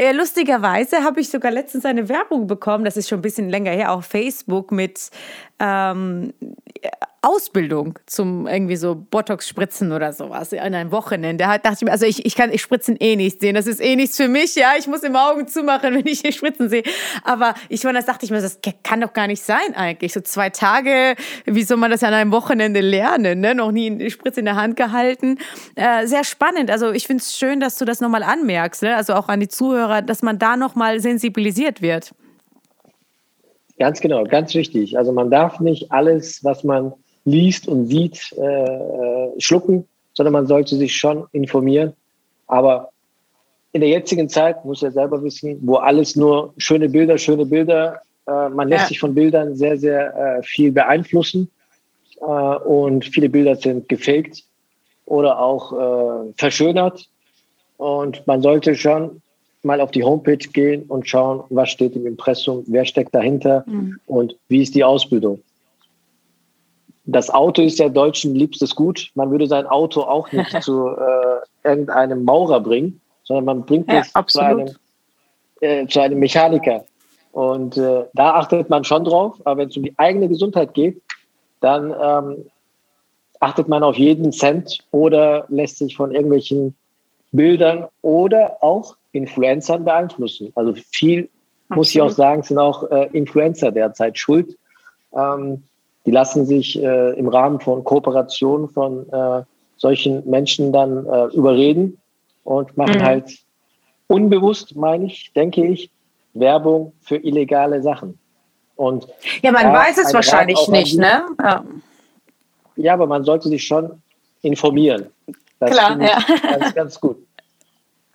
Ja, 0.00 0.10
lustigerweise 0.10 1.04
habe 1.04 1.20
ich 1.20 1.30
sogar 1.30 1.52
letztens 1.52 1.84
eine 1.84 2.08
Werbung 2.08 2.48
bekommen, 2.48 2.84
das 2.84 2.96
ist 2.96 3.08
schon 3.08 3.20
ein 3.20 3.22
bisschen 3.22 3.48
länger 3.48 3.70
her, 3.70 3.92
auf 3.92 4.04
Facebook 4.04 4.72
mit 4.72 5.10
ähm, 5.58 6.34
Ausbildung 7.20 7.98
zum 8.06 8.46
irgendwie 8.46 8.76
so 8.76 8.94
Botox-Spritzen 8.94 9.90
oder 9.92 10.12
sowas 10.12 10.52
an 10.52 10.72
einem 10.72 10.92
Wochenende. 10.92 11.44
Da 11.44 11.58
dachte 11.58 11.78
ich 11.80 11.84
mir, 11.84 11.90
also 11.90 12.06
ich, 12.06 12.24
ich 12.24 12.36
kann 12.36 12.52
ich 12.52 12.62
Spritzen 12.62 12.96
eh 13.00 13.16
nicht 13.16 13.40
sehen. 13.40 13.56
Das 13.56 13.66
ist 13.66 13.80
eh 13.80 13.96
nichts 13.96 14.16
für 14.16 14.28
mich, 14.28 14.54
ja. 14.54 14.74
Ich 14.78 14.86
muss 14.86 15.02
immer 15.02 15.30
Augen 15.30 15.48
zumachen, 15.48 15.94
wenn 15.94 16.06
ich 16.06 16.20
hier 16.20 16.30
Spritzen 16.30 16.68
sehe. 16.68 16.84
Aber 17.24 17.54
ich 17.68 17.82
meine, 17.82 17.98
das 17.98 18.06
dachte 18.06 18.24
ich 18.24 18.30
mir, 18.30 18.40
das 18.40 18.60
kann 18.84 19.00
doch 19.00 19.12
gar 19.12 19.26
nicht 19.26 19.42
sein 19.42 19.74
eigentlich. 19.74 20.12
So 20.12 20.20
zwei 20.20 20.50
Tage, 20.50 21.16
wie 21.44 21.64
soll 21.64 21.76
man 21.76 21.90
das 21.90 22.04
an 22.04 22.14
einem 22.14 22.30
Wochenende 22.30 22.80
lernen? 22.80 23.40
Ne? 23.40 23.54
Noch 23.54 23.72
nie 23.72 23.90
eine 23.90 24.10
Spritze 24.10 24.40
in 24.40 24.46
der 24.46 24.56
Hand 24.56 24.76
gehalten. 24.76 25.38
Äh, 25.74 26.06
sehr 26.06 26.22
spannend. 26.22 26.70
Also 26.70 26.92
ich 26.92 27.08
finde 27.08 27.22
es 27.22 27.36
schön, 27.36 27.58
dass 27.58 27.78
du 27.78 27.84
das 27.84 28.00
nochmal 28.00 28.22
anmerkst. 28.22 28.84
Ne? 28.84 28.94
Also 28.94 29.14
auch 29.14 29.28
an 29.28 29.40
die 29.40 29.48
Zuhörer, 29.48 30.02
dass 30.02 30.22
man 30.22 30.38
da 30.38 30.56
nochmal 30.56 31.00
sensibilisiert 31.00 31.82
wird. 31.82 32.12
Ganz 33.78 34.00
genau, 34.00 34.24
ganz 34.24 34.54
wichtig. 34.54 34.98
Also 34.98 35.12
man 35.12 35.30
darf 35.30 35.60
nicht 35.60 35.90
alles, 35.92 36.42
was 36.44 36.64
man 36.64 36.92
liest 37.30 37.68
und 37.68 37.86
sieht, 37.86 38.32
äh, 38.36 38.42
äh, 38.42 39.40
schlucken, 39.40 39.86
sondern 40.14 40.32
man 40.32 40.46
sollte 40.46 40.76
sich 40.76 40.96
schon 40.96 41.26
informieren. 41.32 41.92
Aber 42.46 42.90
in 43.72 43.80
der 43.80 43.90
jetzigen 43.90 44.28
Zeit, 44.28 44.64
muss 44.64 44.80
ja 44.80 44.90
selber 44.90 45.22
wissen, 45.22 45.58
wo 45.62 45.76
alles 45.76 46.16
nur 46.16 46.54
schöne 46.56 46.88
Bilder, 46.88 47.18
schöne 47.18 47.46
Bilder, 47.46 48.00
äh, 48.26 48.48
man 48.48 48.68
lässt 48.68 48.84
ja. 48.84 48.88
sich 48.88 49.00
von 49.00 49.14
Bildern 49.14 49.56
sehr, 49.56 49.78
sehr 49.78 50.16
äh, 50.16 50.42
viel 50.42 50.72
beeinflussen 50.72 51.50
äh, 52.20 52.24
und 52.24 53.04
viele 53.04 53.28
Bilder 53.28 53.56
sind 53.56 53.88
gefaked 53.88 54.44
oder 55.06 55.40
auch 55.40 55.72
äh, 55.72 56.32
verschönert. 56.36 57.08
Und 57.76 58.26
man 58.26 58.42
sollte 58.42 58.74
schon 58.74 59.22
mal 59.62 59.80
auf 59.80 59.90
die 59.90 60.04
Homepage 60.04 60.36
gehen 60.36 60.84
und 60.88 61.08
schauen, 61.08 61.44
was 61.50 61.70
steht 61.70 61.96
im 61.96 62.06
Impressum, 62.06 62.64
wer 62.66 62.84
steckt 62.84 63.14
dahinter 63.14 63.64
mhm. 63.66 63.98
und 64.06 64.36
wie 64.48 64.62
ist 64.62 64.74
die 64.74 64.84
Ausbildung. 64.84 65.40
Das 67.10 67.30
Auto 67.30 67.62
ist 67.62 67.78
ja 67.78 67.88
Deutschen 67.88 68.34
liebstes 68.34 68.76
Gut. 68.76 69.10
Man 69.14 69.30
würde 69.30 69.46
sein 69.46 69.66
Auto 69.66 70.02
auch 70.02 70.30
nicht 70.30 70.62
zu 70.62 70.88
äh, 70.88 71.66
irgendeinem 71.66 72.22
Maurer 72.24 72.60
bringen, 72.60 73.00
sondern 73.24 73.44
man 73.46 73.64
bringt 73.64 73.90
ja, 73.90 74.00
es 74.00 74.12
zu 74.26 74.40
einem, 74.40 74.76
äh, 75.62 75.86
zu 75.86 76.00
einem 76.00 76.18
Mechaniker. 76.18 76.84
Und 77.32 77.78
äh, 77.78 78.04
da 78.12 78.34
achtet 78.34 78.68
man 78.68 78.84
schon 78.84 79.04
drauf. 79.04 79.40
Aber 79.44 79.56
wenn 79.56 79.70
es 79.70 79.76
um 79.78 79.84
die 79.84 79.94
eigene 79.96 80.28
Gesundheit 80.28 80.74
geht, 80.74 81.00
dann 81.60 81.94
ähm, 81.98 82.44
achtet 83.40 83.68
man 83.68 83.82
auf 83.82 83.96
jeden 83.96 84.30
Cent 84.30 84.84
oder 84.90 85.46
lässt 85.48 85.78
sich 85.78 85.96
von 85.96 86.12
irgendwelchen 86.12 86.74
Bildern 87.32 87.86
oder 88.02 88.58
auch 88.60 88.96
Influencern 89.12 89.82
beeinflussen. 89.82 90.52
Also 90.54 90.74
viel, 90.74 91.30
Absolut. 91.70 91.76
muss 91.76 91.90
ich 91.90 92.02
auch 92.02 92.10
sagen, 92.10 92.42
sind 92.42 92.58
auch 92.58 92.90
äh, 92.90 93.08
Influencer 93.12 93.72
derzeit 93.72 94.18
schuld. 94.18 94.58
Ähm, 95.16 95.62
die 96.08 96.12
lassen 96.14 96.46
sich 96.46 96.82
äh, 96.82 97.12
im 97.18 97.28
Rahmen 97.28 97.60
von 97.60 97.84
Kooperationen 97.84 98.70
von 98.70 99.06
äh, 99.12 99.42
solchen 99.76 100.26
Menschen 100.26 100.72
dann 100.72 101.04
äh, 101.04 101.26
überreden 101.34 101.98
und 102.44 102.74
machen 102.78 103.00
mhm. 103.00 103.02
halt 103.02 103.38
unbewusst, 104.06 104.74
meine 104.74 105.04
ich, 105.04 105.30
denke 105.34 105.66
ich, 105.66 105.90
Werbung 106.32 106.94
für 107.02 107.16
illegale 107.16 107.82
Sachen. 107.82 108.18
Und 108.76 109.06
ja, 109.42 109.52
man 109.52 109.70
weiß 109.70 109.98
es 109.98 110.14
wahrscheinlich 110.14 110.66
nicht, 110.68 110.96
ne? 110.96 111.26
Ja. 111.42 111.64
ja. 112.76 112.94
aber 112.94 113.06
man 113.06 113.22
sollte 113.24 113.50
sich 113.50 113.66
schon 113.66 114.00
informieren. 114.40 115.08
Das 115.60 115.72
Klar, 115.72 116.00
ja. 116.00 116.20
Ganz, 116.42 116.74
ganz 116.74 117.00
gut. 117.00 117.18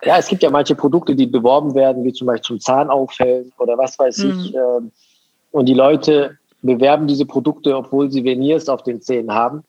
Ja, 0.02 0.18
es 0.18 0.26
gibt 0.26 0.42
ja 0.42 0.50
manche 0.50 0.74
Produkte, 0.74 1.14
die 1.14 1.26
beworben 1.26 1.76
werden, 1.76 2.02
wie 2.02 2.12
zum 2.12 2.26
Beispiel 2.26 2.42
zum 2.42 2.60
Zahnaufhellen 2.60 3.52
oder 3.58 3.78
was 3.78 3.96
weiß 3.96 4.18
mhm. 4.18 4.30
ich. 4.30 4.54
Ähm, 4.56 4.90
und 5.52 5.66
die 5.66 5.74
Leute 5.74 6.36
bewerben 6.64 7.06
diese 7.06 7.26
Produkte, 7.26 7.76
obwohl 7.76 8.10
sie 8.10 8.24
Veneers 8.24 8.68
auf 8.68 8.82
den 8.82 9.00
Zähnen 9.00 9.32
haben. 9.32 9.62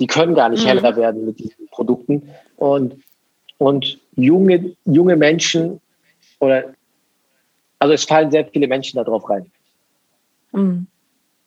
Die 0.00 0.06
können 0.06 0.34
gar 0.34 0.48
nicht 0.48 0.64
mhm. 0.64 0.68
heller 0.68 0.96
werden 0.96 1.26
mit 1.26 1.38
diesen 1.38 1.68
Produkten. 1.70 2.30
Und, 2.56 2.96
und 3.58 3.98
junge, 4.16 4.74
junge 4.84 5.16
Menschen 5.16 5.80
oder 6.38 6.74
also 7.78 7.94
es 7.94 8.04
fallen 8.04 8.30
sehr 8.30 8.46
viele 8.46 8.68
Menschen 8.68 8.96
da 8.96 9.04
drauf 9.04 9.28
rein. 9.28 9.50
Mhm. 10.52 10.86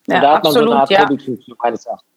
Ja, 0.06 0.16
und 0.16 0.22
da 0.22 0.34
hat 0.34 0.44
man 0.44 0.50
absolut, 0.50 0.68
so 0.68 0.72
eine 0.72 0.80
Art 0.80 0.90
ja. 0.90 1.54
meines 1.62 1.86
Erachtens. 1.86 2.13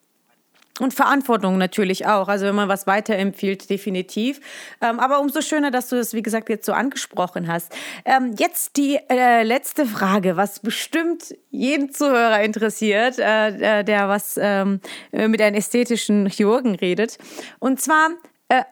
Und 0.80 0.94
Verantwortung 0.94 1.58
natürlich 1.58 2.06
auch. 2.06 2.28
Also 2.28 2.46
wenn 2.46 2.56
man 2.56 2.70
was 2.70 2.88
weiterempfiehlt, 2.88 3.70
definitiv. 3.70 4.40
Ähm, 4.82 5.00
aber 5.00 5.20
umso 5.20 5.42
schöner, 5.42 5.72
dass 5.72 5.90
du 5.90 5.96
das, 5.96 6.13
wie 6.13 6.22
gesagt, 6.22 6.50
jetzt 6.50 6.66
so 6.66 6.74
angesprochen 6.74 7.48
hast. 7.48 7.74
Ähm, 8.06 8.36
jetzt 8.38 8.78
die 8.78 9.00
äh, 9.10 9.44
letzte 9.44 9.86
Frage, 9.86 10.38
was 10.38 10.60
bestimmt 10.60 11.36
jeden 11.50 11.92
Zuhörer 11.92 12.42
interessiert, 12.42 13.20
äh, 13.20 13.84
der 13.84 14.10
was 14.10 14.40
ähm, 14.42 14.80
mit 15.12 15.42
einem 15.42 15.56
ästhetischen 15.56 16.28
Chirurgen 16.28 16.76
redet. 16.76 17.18
Und 17.60 17.82
zwar 17.82 18.10
äh, 18.50 18.63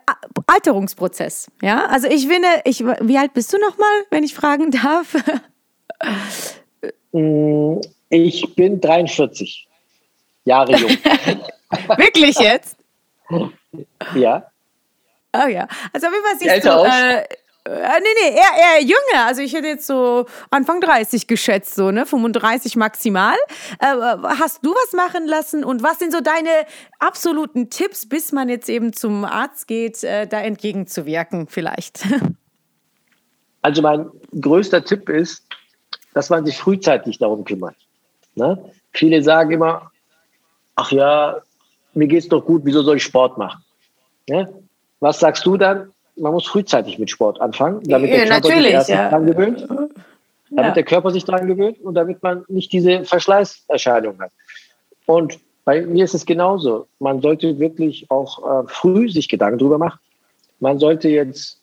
Alterungsprozess. 0.47 1.51
Ja, 1.61 1.85
also 1.87 2.07
ich 2.07 2.27
finde, 2.27 2.47
ich, 2.65 2.83
wie 2.83 3.17
alt 3.17 3.33
bist 3.33 3.51
du 3.51 3.57
nochmal, 3.57 4.03
wenn 4.11 4.23
ich 4.23 4.33
fragen 4.33 4.71
darf? 4.71 5.15
Mm, 7.15 7.79
ich 8.09 8.55
bin 8.55 8.81
43 8.81 9.69
Jahre 10.43 10.75
jung. 10.75 10.89
Wirklich 11.97 12.37
jetzt? 12.39 12.77
Ja. 14.13 14.45
Oh 15.33 15.47
ja. 15.47 15.67
Also 15.91 16.07
wie 16.07 16.23
was 16.23 16.39
siehst 16.39 16.65
du? 16.65 16.69
Äh, 16.69 17.25
äh, 17.67 17.99
nee, 17.99 18.07
nee, 18.21 18.35
eher, 18.35 18.75
eher 18.75 18.81
jünger. 18.81 19.25
Also 19.25 19.41
ich 19.41 19.53
hätte 19.53 19.67
jetzt 19.67 19.87
so 19.87 20.25
Anfang 20.51 20.81
30 20.81 21.25
geschätzt, 21.25 21.73
so, 21.73 21.89
ne? 21.89 22.05
35 22.05 22.75
maximal. 22.75 23.35
Äh, 23.79 23.87
hast 23.87 24.63
du 24.63 24.71
was 24.71 24.93
machen 24.93 25.25
lassen 25.25 25.63
und 25.63 25.81
was 25.81 25.97
sind 25.97 26.11
so 26.11 26.21
deine 26.21 26.49
absoluten 26.99 27.71
Tipps, 27.71 28.07
bis 28.07 28.31
man 28.31 28.49
jetzt 28.49 28.69
eben 28.69 28.93
zum 28.93 29.25
Arzt 29.25 29.67
geht, 29.67 30.03
äh, 30.03 30.27
da 30.27 30.41
entgegenzuwirken 30.41 31.47
vielleicht? 31.47 32.05
Also 33.61 33.81
mein 33.81 34.11
größter 34.39 34.85
Tipp 34.85 35.09
ist, 35.09 35.43
dass 36.13 36.29
man 36.29 36.45
sich 36.45 36.55
frühzeitig 36.55 37.17
darum 37.17 37.43
kümmert. 37.45 37.75
Ne? 38.35 38.71
Viele 38.93 39.23
sagen 39.23 39.49
immer, 39.49 39.91
ach 40.75 40.91
ja, 40.91 41.41
mir 41.95 42.07
geht 42.07 42.23
es 42.23 42.29
doch 42.29 42.45
gut, 42.45 42.61
wieso 42.65 42.81
soll 42.81 42.97
ich 42.97 43.03
Sport 43.03 43.37
machen? 43.37 43.63
Ne? 44.29 44.51
Was 44.99 45.19
sagst 45.19 45.45
du 45.45 45.57
dann? 45.57 45.91
Man 46.15 46.33
muss 46.33 46.47
frühzeitig 46.47 46.97
mit 46.97 47.09
Sport 47.09 47.41
anfangen, 47.41 47.81
damit 47.83 48.11
der 48.11 48.27
Körper 48.27 48.47
sich 48.47 48.71
erst 48.71 48.89
ja. 48.89 49.09
dran 49.09 49.25
gewöhnt. 49.25 49.67
Damit 50.49 50.69
ja. 50.69 50.71
der 50.71 50.83
Körper 50.83 51.11
sich 51.11 51.25
daran 51.25 51.47
gewöhnt 51.47 51.81
und 51.81 51.95
damit 51.95 52.23
man 52.23 52.45
nicht 52.47 52.71
diese 52.71 53.03
Verschleißerscheinung 53.03 54.19
hat. 54.19 54.31
Und 55.05 55.39
bei 55.65 55.81
mir 55.81 56.05
ist 56.05 56.13
es 56.13 56.25
genauso. 56.25 56.87
Man 56.99 57.21
sollte 57.21 57.59
wirklich 57.59 58.09
auch 58.09 58.63
äh, 58.63 58.67
früh 58.67 59.09
sich 59.09 59.27
Gedanken 59.27 59.57
darüber 59.57 59.77
machen. 59.77 59.99
Man 60.59 60.79
sollte 60.79 61.09
jetzt, 61.09 61.59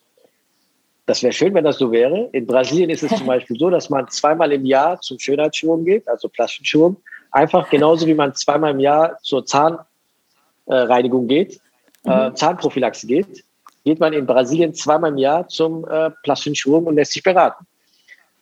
das 1.07 1.23
wäre 1.23 1.33
schön, 1.33 1.55
wenn 1.55 1.65
das 1.65 1.79
so 1.79 1.91
wäre. 1.93 2.29
In 2.33 2.47
Brasilien 2.47 2.91
ist 2.91 3.05
es 3.05 3.17
zum 3.17 3.27
Beispiel 3.29 3.57
so, 3.59 3.71
dass 3.71 3.89
man 3.89 4.09
zweimal 4.09 4.53
im 4.53 4.67
Jahr 4.67 5.01
zum 5.01 5.19
Schönheitschirurgen 5.19 5.87
geht, 5.87 6.09
also 6.09 6.29
Plastikchirurgen. 6.29 6.99
Einfach 7.31 7.71
genauso 7.71 8.07
wie 8.07 8.15
man 8.15 8.35
zweimal 8.35 8.73
im 8.73 8.81
Jahr 8.81 9.19
zur 9.23 9.47
Zahnreinigung 10.67 11.27
geht, 11.27 11.61
äh, 12.05 12.31
mhm. 12.31 12.37
Zahnprophylaxe 12.37 13.07
geht, 13.07 13.45
geht 13.85 14.01
man 14.01 14.13
in 14.13 14.27
Brasilien 14.27 14.75
zweimal 14.75 15.11
im 15.11 15.19
Jahr 15.19 15.49
zum 15.49 15.87
äh, 15.89 16.11
plastischen 16.23 16.55
Chirurgen 16.55 16.89
und 16.89 16.97
lässt 16.97 17.13
sich 17.13 17.23
beraten. 17.23 17.67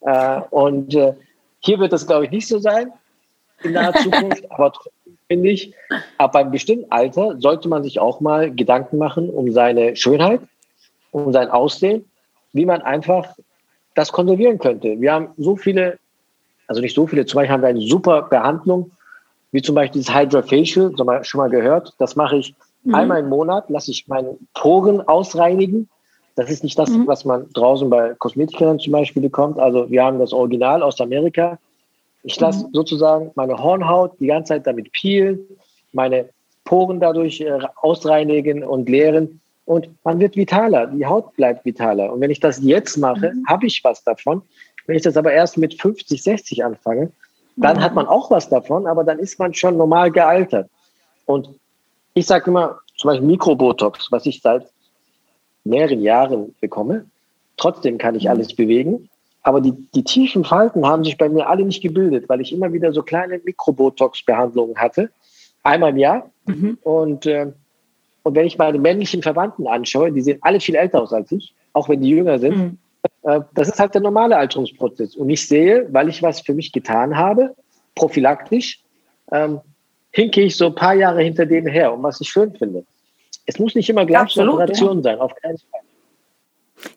Äh, 0.02 0.40
und 0.50 0.94
äh, 0.94 1.14
hier 1.60 1.78
wird 1.78 1.92
das, 1.92 2.06
glaube 2.06 2.26
ich, 2.26 2.30
nicht 2.30 2.48
so 2.48 2.58
sein 2.58 2.92
in 3.62 3.72
naher 3.72 3.94
Zukunft, 3.94 4.50
aber 4.50 4.72
finde 5.28 5.50
ich, 5.50 5.74
ab 6.18 6.34
einem 6.34 6.50
bestimmten 6.50 6.90
Alter 6.90 7.38
sollte 7.38 7.68
man 7.68 7.82
sich 7.82 7.98
auch 8.00 8.20
mal 8.20 8.50
Gedanken 8.54 8.98
machen 8.98 9.30
um 9.30 9.52
seine 9.52 9.96
Schönheit, 9.96 10.40
um 11.10 11.32
sein 11.32 11.50
Aussehen, 11.50 12.04
wie 12.52 12.64
man 12.64 12.82
einfach 12.82 13.36
das 13.94 14.12
konservieren 14.12 14.58
könnte. 14.58 15.00
Wir 15.00 15.12
haben 15.12 15.28
so 15.36 15.56
viele 15.56 15.98
also 16.70 16.80
nicht 16.80 16.94
so 16.94 17.04
viele. 17.04 17.26
Zum 17.26 17.38
Beispiel 17.38 17.52
haben 17.52 17.62
wir 17.62 17.68
eine 17.68 17.80
super 17.80 18.22
Behandlung, 18.22 18.92
wie 19.52 19.62
zum 19.62 19.74
Beispiel 19.74 20.02
das 20.02 20.14
Hydrofacial, 20.14 20.92
schon 21.22 21.38
mal 21.38 21.50
gehört. 21.50 21.94
Das 21.98 22.16
mache 22.16 22.38
ich 22.38 22.54
mhm. 22.84 22.94
einmal 22.94 23.20
im 23.20 23.28
Monat, 23.28 23.68
lasse 23.68 23.90
ich 23.90 24.06
meine 24.08 24.36
Poren 24.54 25.00
ausreinigen. 25.00 25.88
Das 26.36 26.50
ist 26.50 26.62
nicht 26.62 26.78
das, 26.78 26.90
mhm. 26.90 27.06
was 27.06 27.24
man 27.24 27.48
draußen 27.52 27.90
bei 27.90 28.14
Kosmetikern 28.18 28.78
zum 28.78 28.92
Beispiel 28.92 29.22
bekommt. 29.22 29.58
Also 29.58 29.90
wir 29.90 30.04
haben 30.04 30.18
das 30.18 30.32
Original 30.32 30.82
aus 30.82 31.00
Amerika. 31.00 31.58
Ich 32.22 32.38
lasse 32.38 32.66
mhm. 32.66 32.70
sozusagen 32.72 33.30
meine 33.34 33.56
Hornhaut 33.56 34.18
die 34.20 34.26
ganze 34.26 34.54
Zeit 34.54 34.66
damit 34.66 34.92
peelen, 34.92 35.40
meine 35.92 36.28
Poren 36.64 37.00
dadurch 37.00 37.40
äh, 37.40 37.58
ausreinigen 37.76 38.62
und 38.62 38.88
leeren. 38.88 39.40
Und 39.64 39.88
man 40.04 40.20
wird 40.20 40.36
vitaler, 40.36 40.86
die 40.86 41.06
Haut 41.06 41.34
bleibt 41.36 41.64
vitaler. 41.64 42.12
Und 42.12 42.20
wenn 42.20 42.30
ich 42.30 42.40
das 42.40 42.62
jetzt 42.62 42.96
mache, 42.96 43.32
mhm. 43.34 43.44
habe 43.48 43.66
ich 43.66 43.82
was 43.82 44.04
davon. 44.04 44.42
Wenn 44.86 44.96
ich 44.96 45.02
das 45.02 45.16
aber 45.16 45.32
erst 45.32 45.58
mit 45.58 45.80
50, 45.80 46.22
60 46.22 46.64
anfange, 46.64 47.12
dann 47.56 47.76
mhm. 47.76 47.80
hat 47.80 47.94
man 47.94 48.06
auch 48.06 48.30
was 48.30 48.48
davon, 48.48 48.86
aber 48.86 49.04
dann 49.04 49.18
ist 49.18 49.38
man 49.38 49.54
schon 49.54 49.76
normal 49.76 50.10
gealtert. 50.10 50.68
Und 51.26 51.48
ich 52.14 52.26
sage 52.26 52.50
immer, 52.50 52.78
zum 52.96 53.08
Beispiel 53.08 53.26
Mikrobotox, 53.26 54.10
was 54.10 54.26
ich 54.26 54.40
seit 54.42 54.66
mehreren 55.64 56.02
Jahren 56.02 56.54
bekomme. 56.60 57.06
Trotzdem 57.56 57.98
kann 57.98 58.14
ich 58.14 58.24
mhm. 58.24 58.30
alles 58.30 58.54
bewegen. 58.54 59.08
Aber 59.42 59.60
die, 59.60 59.72
die 59.94 60.04
tiefen 60.04 60.44
Falten 60.44 60.86
haben 60.86 61.04
sich 61.04 61.16
bei 61.16 61.28
mir 61.28 61.48
alle 61.48 61.64
nicht 61.64 61.82
gebildet, 61.82 62.28
weil 62.28 62.40
ich 62.40 62.52
immer 62.52 62.72
wieder 62.72 62.92
so 62.92 63.02
kleine 63.02 63.38
Mikrobotox-Behandlungen 63.38 64.76
hatte. 64.76 65.10
Einmal 65.62 65.90
im 65.90 65.96
Jahr. 65.96 66.30
Mhm. 66.46 66.78
Und, 66.82 67.26
äh, 67.26 67.52
und 68.22 68.34
wenn 68.34 68.46
ich 68.46 68.58
meine 68.58 68.78
männlichen 68.78 69.22
Verwandten 69.22 69.66
anschaue, 69.66 70.12
die 70.12 70.20
sehen 70.20 70.38
alle 70.42 70.60
viel 70.60 70.74
älter 70.74 71.00
aus 71.00 71.12
als 71.12 71.32
ich, 71.32 71.54
auch 71.72 71.88
wenn 71.88 72.02
die 72.02 72.10
jünger 72.10 72.38
sind. 72.38 72.56
Mhm. 72.56 72.78
Äh, 73.22 73.40
das 73.54 73.68
ist 73.68 73.78
halt 73.78 73.94
der 73.94 74.00
normale 74.00 74.36
Alterungsprozess. 74.36 75.16
Und 75.16 75.30
ich 75.30 75.46
sehe, 75.46 75.86
weil 75.92 76.08
ich 76.08 76.22
was 76.22 76.40
für 76.40 76.54
mich 76.54 76.72
getan 76.72 77.16
habe, 77.16 77.54
prophylaktisch, 77.94 78.80
ähm, 79.32 79.60
hinke 80.12 80.42
ich 80.42 80.56
so 80.56 80.66
ein 80.66 80.74
paar 80.74 80.94
Jahre 80.94 81.22
hinter 81.22 81.46
denen 81.46 81.68
her. 81.68 81.92
Und 81.92 82.02
was 82.02 82.20
ich 82.20 82.28
schön 82.28 82.54
finde, 82.54 82.84
es 83.46 83.58
muss 83.58 83.74
nicht 83.74 83.88
immer 83.88 84.06
gleich 84.06 84.38
eine 84.38 84.52
Operation 84.52 84.98
ja. 84.98 85.02
sein, 85.02 85.18
auf 85.18 85.34
keinen 85.36 85.58
Fall. 85.58 85.80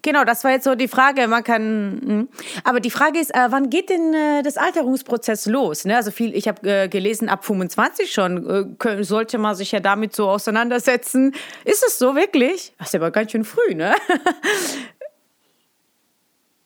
Genau, 0.01 0.23
das 0.23 0.43
war 0.43 0.51
jetzt 0.51 0.63
so 0.63 0.75
die 0.75 0.87
Frage. 0.87 1.27
Man 1.27 1.43
kann, 1.43 2.01
hm. 2.03 2.29
aber 2.63 2.79
die 2.79 2.89
Frage 2.89 3.19
ist, 3.19 3.33
äh, 3.33 3.47
wann 3.49 3.69
geht 3.69 3.89
denn 3.89 4.13
äh, 4.13 4.43
das 4.43 4.57
Alterungsprozess 4.57 5.45
los? 5.45 5.85
Ne? 5.85 5.95
Also 5.95 6.11
viel, 6.11 6.35
ich 6.35 6.47
habe 6.47 6.69
äh, 6.69 6.87
gelesen, 6.87 7.29
ab 7.29 7.45
25 7.45 8.11
schon 8.11 8.77
äh, 8.79 9.03
sollte 9.03 9.37
man 9.37 9.55
sich 9.55 9.71
ja 9.71 9.79
damit 9.79 10.15
so 10.15 10.29
auseinandersetzen. 10.29 11.33
Ist 11.65 11.83
es 11.85 11.99
so 11.99 12.15
wirklich? 12.15 12.73
Das 12.79 12.89
ist 12.89 12.95
aber 12.95 13.11
ganz 13.11 13.31
schön 13.31 13.43
früh, 13.43 13.75
ne? 13.75 13.93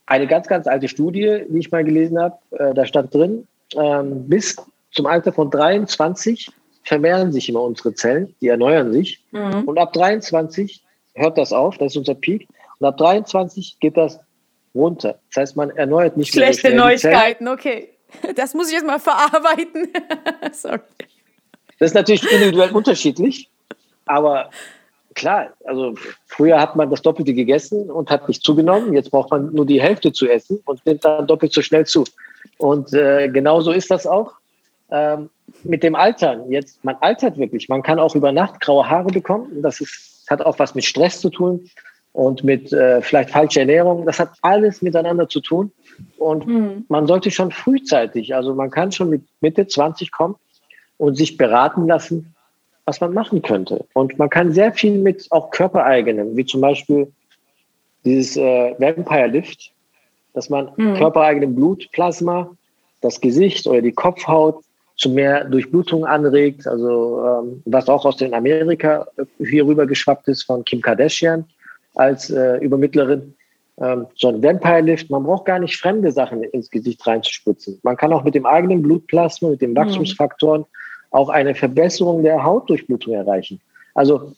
Eine 0.07 0.25
ganz, 0.25 0.47
ganz 0.47 0.67
alte 0.67 0.87
Studie, 0.87 1.43
die 1.47 1.59
ich 1.59 1.71
mal 1.71 1.83
gelesen 1.83 2.19
habe, 2.19 2.37
äh, 2.51 2.73
da 2.73 2.85
stand 2.85 3.13
drin, 3.13 3.47
ähm, 3.75 4.27
bis 4.27 4.55
zum 4.91 5.05
Alter 5.05 5.31
von 5.31 5.51
23 5.51 6.49
vermehren 6.83 7.31
sich 7.31 7.49
immer 7.49 7.61
unsere 7.61 7.93
Zellen, 7.93 8.33
die 8.41 8.47
erneuern 8.47 8.93
sich. 8.93 9.21
Mhm. 9.31 9.65
Und 9.65 9.77
ab 9.77 9.93
23 9.93 10.81
hört 11.13 11.37
das 11.37 11.51
auf, 11.51 11.77
das 11.77 11.91
ist 11.91 11.97
unser 11.97 12.15
Peak. 12.15 12.47
Und 12.79 12.87
ab 12.87 12.97
23 12.97 13.79
geht 13.79 13.97
das 13.97 14.19
runter. 14.73 15.19
Das 15.33 15.41
heißt, 15.41 15.55
man 15.57 15.69
erneuert 15.71 16.15
nicht 16.15 16.31
Schlechte 16.31 16.69
mehr 16.69 16.79
so 16.79 16.85
Neuigkeiten, 16.85 17.47
okay. 17.47 17.89
Das 18.35 18.53
muss 18.53 18.69
ich 18.69 18.75
jetzt 18.75 18.85
mal 18.85 18.99
verarbeiten. 18.99 19.89
Sorry. 20.53 20.79
Das 21.79 21.91
ist 21.91 21.93
natürlich 21.93 22.31
individuell 22.31 22.71
unterschiedlich, 22.71 23.49
aber 24.05 24.49
klar, 25.17 25.49
also 25.65 25.95
früher 26.27 26.59
hat 26.61 26.75
man 26.75 26.89
das 26.89 27.01
Doppelte 27.01 27.33
gegessen 27.33 27.91
und 27.91 28.09
hat 28.09 28.27
nicht 28.27 28.43
zugenommen. 28.43 28.93
Jetzt 28.93 29.11
braucht 29.11 29.31
man 29.31 29.53
nur 29.53 29.65
die 29.65 29.81
Hälfte 29.81 30.13
zu 30.13 30.29
essen 30.29 30.61
und 30.65 30.85
nimmt 30.85 31.03
dann 31.03 31.27
doppelt 31.27 31.51
so 31.51 31.61
schnell 31.61 31.85
zu. 31.85 32.05
Und 32.57 32.93
äh, 32.93 33.27
genauso 33.27 33.71
ist 33.71 33.91
das 33.91 34.07
auch 34.07 34.33
ähm, 34.91 35.29
mit 35.63 35.83
dem 35.83 35.95
Altern. 35.95 36.49
Jetzt, 36.49 36.83
man 36.83 36.95
altert 37.01 37.37
wirklich. 37.37 37.67
Man 37.67 37.83
kann 37.83 37.99
auch 37.99 38.15
über 38.15 38.31
Nacht 38.31 38.61
graue 38.61 38.87
Haare 38.89 39.09
bekommen. 39.09 39.61
Das 39.61 39.81
ist, 39.81 40.25
hat 40.29 40.41
auch 40.41 40.59
was 40.59 40.75
mit 40.75 40.85
Stress 40.85 41.19
zu 41.19 41.29
tun 41.29 41.69
und 42.13 42.43
mit 42.43 42.71
äh, 42.71 43.01
vielleicht 43.01 43.31
falscher 43.31 43.61
Ernährung. 43.61 44.05
Das 44.05 44.19
hat 44.19 44.29
alles 44.41 44.81
miteinander 44.81 45.27
zu 45.27 45.41
tun. 45.41 45.71
Und 46.17 46.47
mhm. 46.47 46.85
man 46.89 47.07
sollte 47.07 47.31
schon 47.31 47.51
frühzeitig, 47.51 48.35
also 48.35 48.53
man 48.53 48.69
kann 48.69 48.91
schon 48.91 49.09
mit 49.09 49.23
Mitte 49.41 49.67
20 49.67 50.11
kommen 50.11 50.35
und 50.97 51.15
sich 51.15 51.37
beraten 51.37 51.87
lassen, 51.87 52.35
was 52.87 53.01
man 53.01 53.13
machen 53.13 53.41
könnte. 53.41 53.85
Und 53.93 54.17
man 54.17 54.29
kann 54.29 54.53
sehr 54.53 54.71
viel 54.71 54.97
mit 54.97 55.27
auch 55.29 55.51
körpereigenem, 55.51 56.35
wie 56.37 56.45
zum 56.45 56.61
Beispiel 56.61 57.11
dieses 58.05 58.37
äh, 58.37 58.73
Vampire 58.79 59.27
Lift, 59.27 59.73
dass 60.33 60.49
man 60.49 60.71
mhm. 60.77 60.95
körpereigenem 60.95 61.53
Blutplasma 61.53 62.49
das 63.01 63.19
Gesicht 63.19 63.67
oder 63.67 63.81
die 63.81 63.91
Kopfhaut 63.91 64.63
zu 64.95 65.09
mehr 65.09 65.43
Durchblutung 65.43 66.05
anregt, 66.05 66.65
also 66.65 67.23
ähm, 67.23 67.61
was 67.65 67.89
auch 67.89 68.05
aus 68.05 68.17
den 68.17 68.33
Amerika 68.33 69.05
hier 69.37 69.65
rüber 69.65 69.85
geschwappt 69.85 70.27
ist 70.29 70.43
von 70.43 70.63
Kim 70.63 70.81
Kardashian 70.81 71.45
als 71.95 72.29
äh, 72.29 72.57
Übermittlerin. 72.59 73.35
Ähm, 73.79 74.07
so 74.15 74.29
ein 74.29 74.41
Vampire 74.41 74.81
Lift, 74.81 75.09
man 75.09 75.23
braucht 75.23 75.45
gar 75.45 75.59
nicht 75.59 75.75
fremde 75.75 76.11
Sachen 76.11 76.41
ins 76.41 76.71
Gesicht 76.71 77.05
reinzuspritzen. 77.05 77.79
Man 77.83 77.97
kann 77.97 78.13
auch 78.13 78.23
mit 78.23 78.33
dem 78.33 78.45
eigenen 78.45 78.81
Blutplasma, 78.81 79.49
mit 79.49 79.61
den 79.61 79.71
mhm. 79.71 79.75
Auch 81.11 81.29
eine 81.29 81.55
Verbesserung 81.55 82.23
der 82.23 82.43
Hautdurchblutung 82.43 83.13
erreichen. 83.13 83.59
Also 83.93 84.33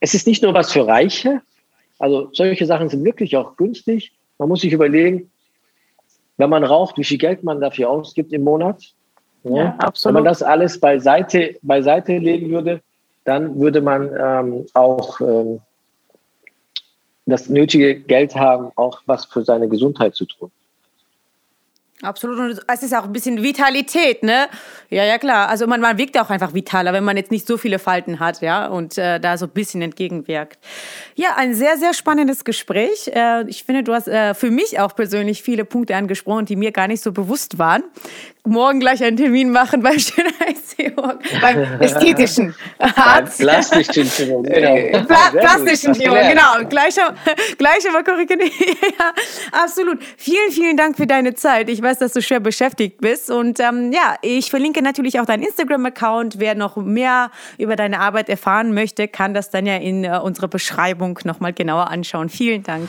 es 0.00 0.14
ist 0.14 0.26
nicht 0.26 0.42
nur 0.42 0.54
was 0.54 0.72
für 0.72 0.86
Reiche, 0.86 1.42
also 1.98 2.28
solche 2.32 2.66
Sachen 2.66 2.88
sind 2.88 3.04
wirklich 3.04 3.36
auch 3.36 3.56
günstig. 3.56 4.12
Man 4.38 4.48
muss 4.48 4.60
sich 4.60 4.72
überlegen, 4.72 5.30
wenn 6.36 6.50
man 6.50 6.64
raucht, 6.64 6.96
wie 6.96 7.04
viel 7.04 7.18
Geld 7.18 7.42
man 7.42 7.60
dafür 7.60 7.90
ausgibt 7.90 8.32
im 8.32 8.44
Monat. 8.44 8.94
Ja. 9.44 9.76
Wenn 10.04 10.14
man 10.14 10.24
das 10.24 10.42
alles 10.42 10.78
beiseite, 10.78 11.56
beiseite 11.62 12.18
legen 12.18 12.50
würde, 12.50 12.80
dann 13.24 13.58
würde 13.58 13.80
man 13.80 14.10
ähm, 14.18 14.66
auch 14.74 15.20
ähm, 15.20 15.60
das 17.26 17.48
nötige 17.48 18.00
Geld 18.00 18.34
haben, 18.34 18.70
auch 18.76 19.02
was 19.06 19.26
für 19.26 19.44
seine 19.44 19.68
Gesundheit 19.68 20.14
zu 20.14 20.24
tun. 20.24 20.50
Absolut. 22.02 22.38
Und 22.38 22.60
es 22.68 22.82
ist 22.82 22.94
auch 22.94 23.04
ein 23.04 23.12
bisschen 23.12 23.42
Vitalität, 23.42 24.22
ne? 24.22 24.48
Ja, 24.88 25.04
ja, 25.04 25.18
klar. 25.18 25.48
Also 25.48 25.66
man, 25.66 25.80
man 25.80 25.98
wirkt 25.98 26.16
auch 26.18 26.30
einfach 26.30 26.54
vitaler, 26.54 26.92
wenn 26.92 27.02
man 27.02 27.16
jetzt 27.16 27.32
nicht 27.32 27.46
so 27.46 27.58
viele 27.58 27.80
Falten 27.80 28.20
hat, 28.20 28.40
ja, 28.40 28.66
und 28.66 28.96
äh, 28.98 29.18
da 29.18 29.36
so 29.36 29.46
ein 29.46 29.50
bisschen 29.50 29.82
entgegenwirkt. 29.82 30.58
Ja, 31.16 31.34
ein 31.36 31.54
sehr, 31.54 31.76
sehr 31.76 31.94
spannendes 31.94 32.44
Gespräch. 32.44 33.08
Äh, 33.12 33.48
ich 33.48 33.64
finde, 33.64 33.82
du 33.82 33.94
hast 33.94 34.06
äh, 34.06 34.34
für 34.34 34.52
mich 34.52 34.78
auch 34.78 34.94
persönlich 34.94 35.42
viele 35.42 35.64
Punkte 35.64 35.96
angesprochen, 35.96 36.46
die 36.46 36.56
mir 36.56 36.70
gar 36.70 36.86
nicht 36.86 37.02
so 37.02 37.10
bewusst 37.10 37.58
waren 37.58 37.82
morgen 38.48 38.80
gleich 38.80 39.02
einen 39.02 39.16
Termin 39.16 39.50
machen 39.50 39.82
beim 39.82 39.98
Schönheitschirurg, 39.98 41.22
beim 41.40 41.58
ästhetischen 41.80 42.54
Arzt. 42.78 43.38
Plastischen 43.38 44.04
Chirurg, 44.04 44.46
genau. 44.52 45.04
Pla 45.04 45.30
plastischen 45.32 45.94
Chirurg, 45.94 46.28
genau. 46.28 46.68
Gleicher, 46.68 47.14
gleicher 47.56 47.92
mal 47.92 48.04
korrigieren. 48.04 48.40
ja, 48.40 49.12
absolut. 49.52 49.98
Vielen, 50.16 50.50
vielen 50.50 50.76
Dank 50.76 50.96
für 50.96 51.06
deine 51.06 51.34
Zeit. 51.34 51.68
Ich 51.68 51.82
weiß, 51.82 51.98
dass 51.98 52.12
du 52.12 52.22
schwer 52.22 52.40
beschäftigt 52.40 53.00
bist. 53.00 53.30
Und 53.30 53.60
ähm, 53.60 53.92
ja, 53.92 54.16
ich 54.22 54.50
verlinke 54.50 54.82
natürlich 54.82 55.20
auch 55.20 55.26
deinen 55.26 55.42
Instagram-Account. 55.42 56.38
Wer 56.38 56.54
noch 56.54 56.76
mehr 56.76 57.30
über 57.58 57.76
deine 57.76 58.00
Arbeit 58.00 58.28
erfahren 58.28 58.74
möchte, 58.74 59.08
kann 59.08 59.34
das 59.34 59.50
dann 59.50 59.66
ja 59.66 59.76
in 59.76 60.04
äh, 60.04 60.18
unserer 60.18 60.48
Beschreibung 60.48 61.18
nochmal 61.24 61.52
genauer 61.52 61.90
anschauen. 61.90 62.28
Vielen 62.28 62.62
Dank. 62.62 62.88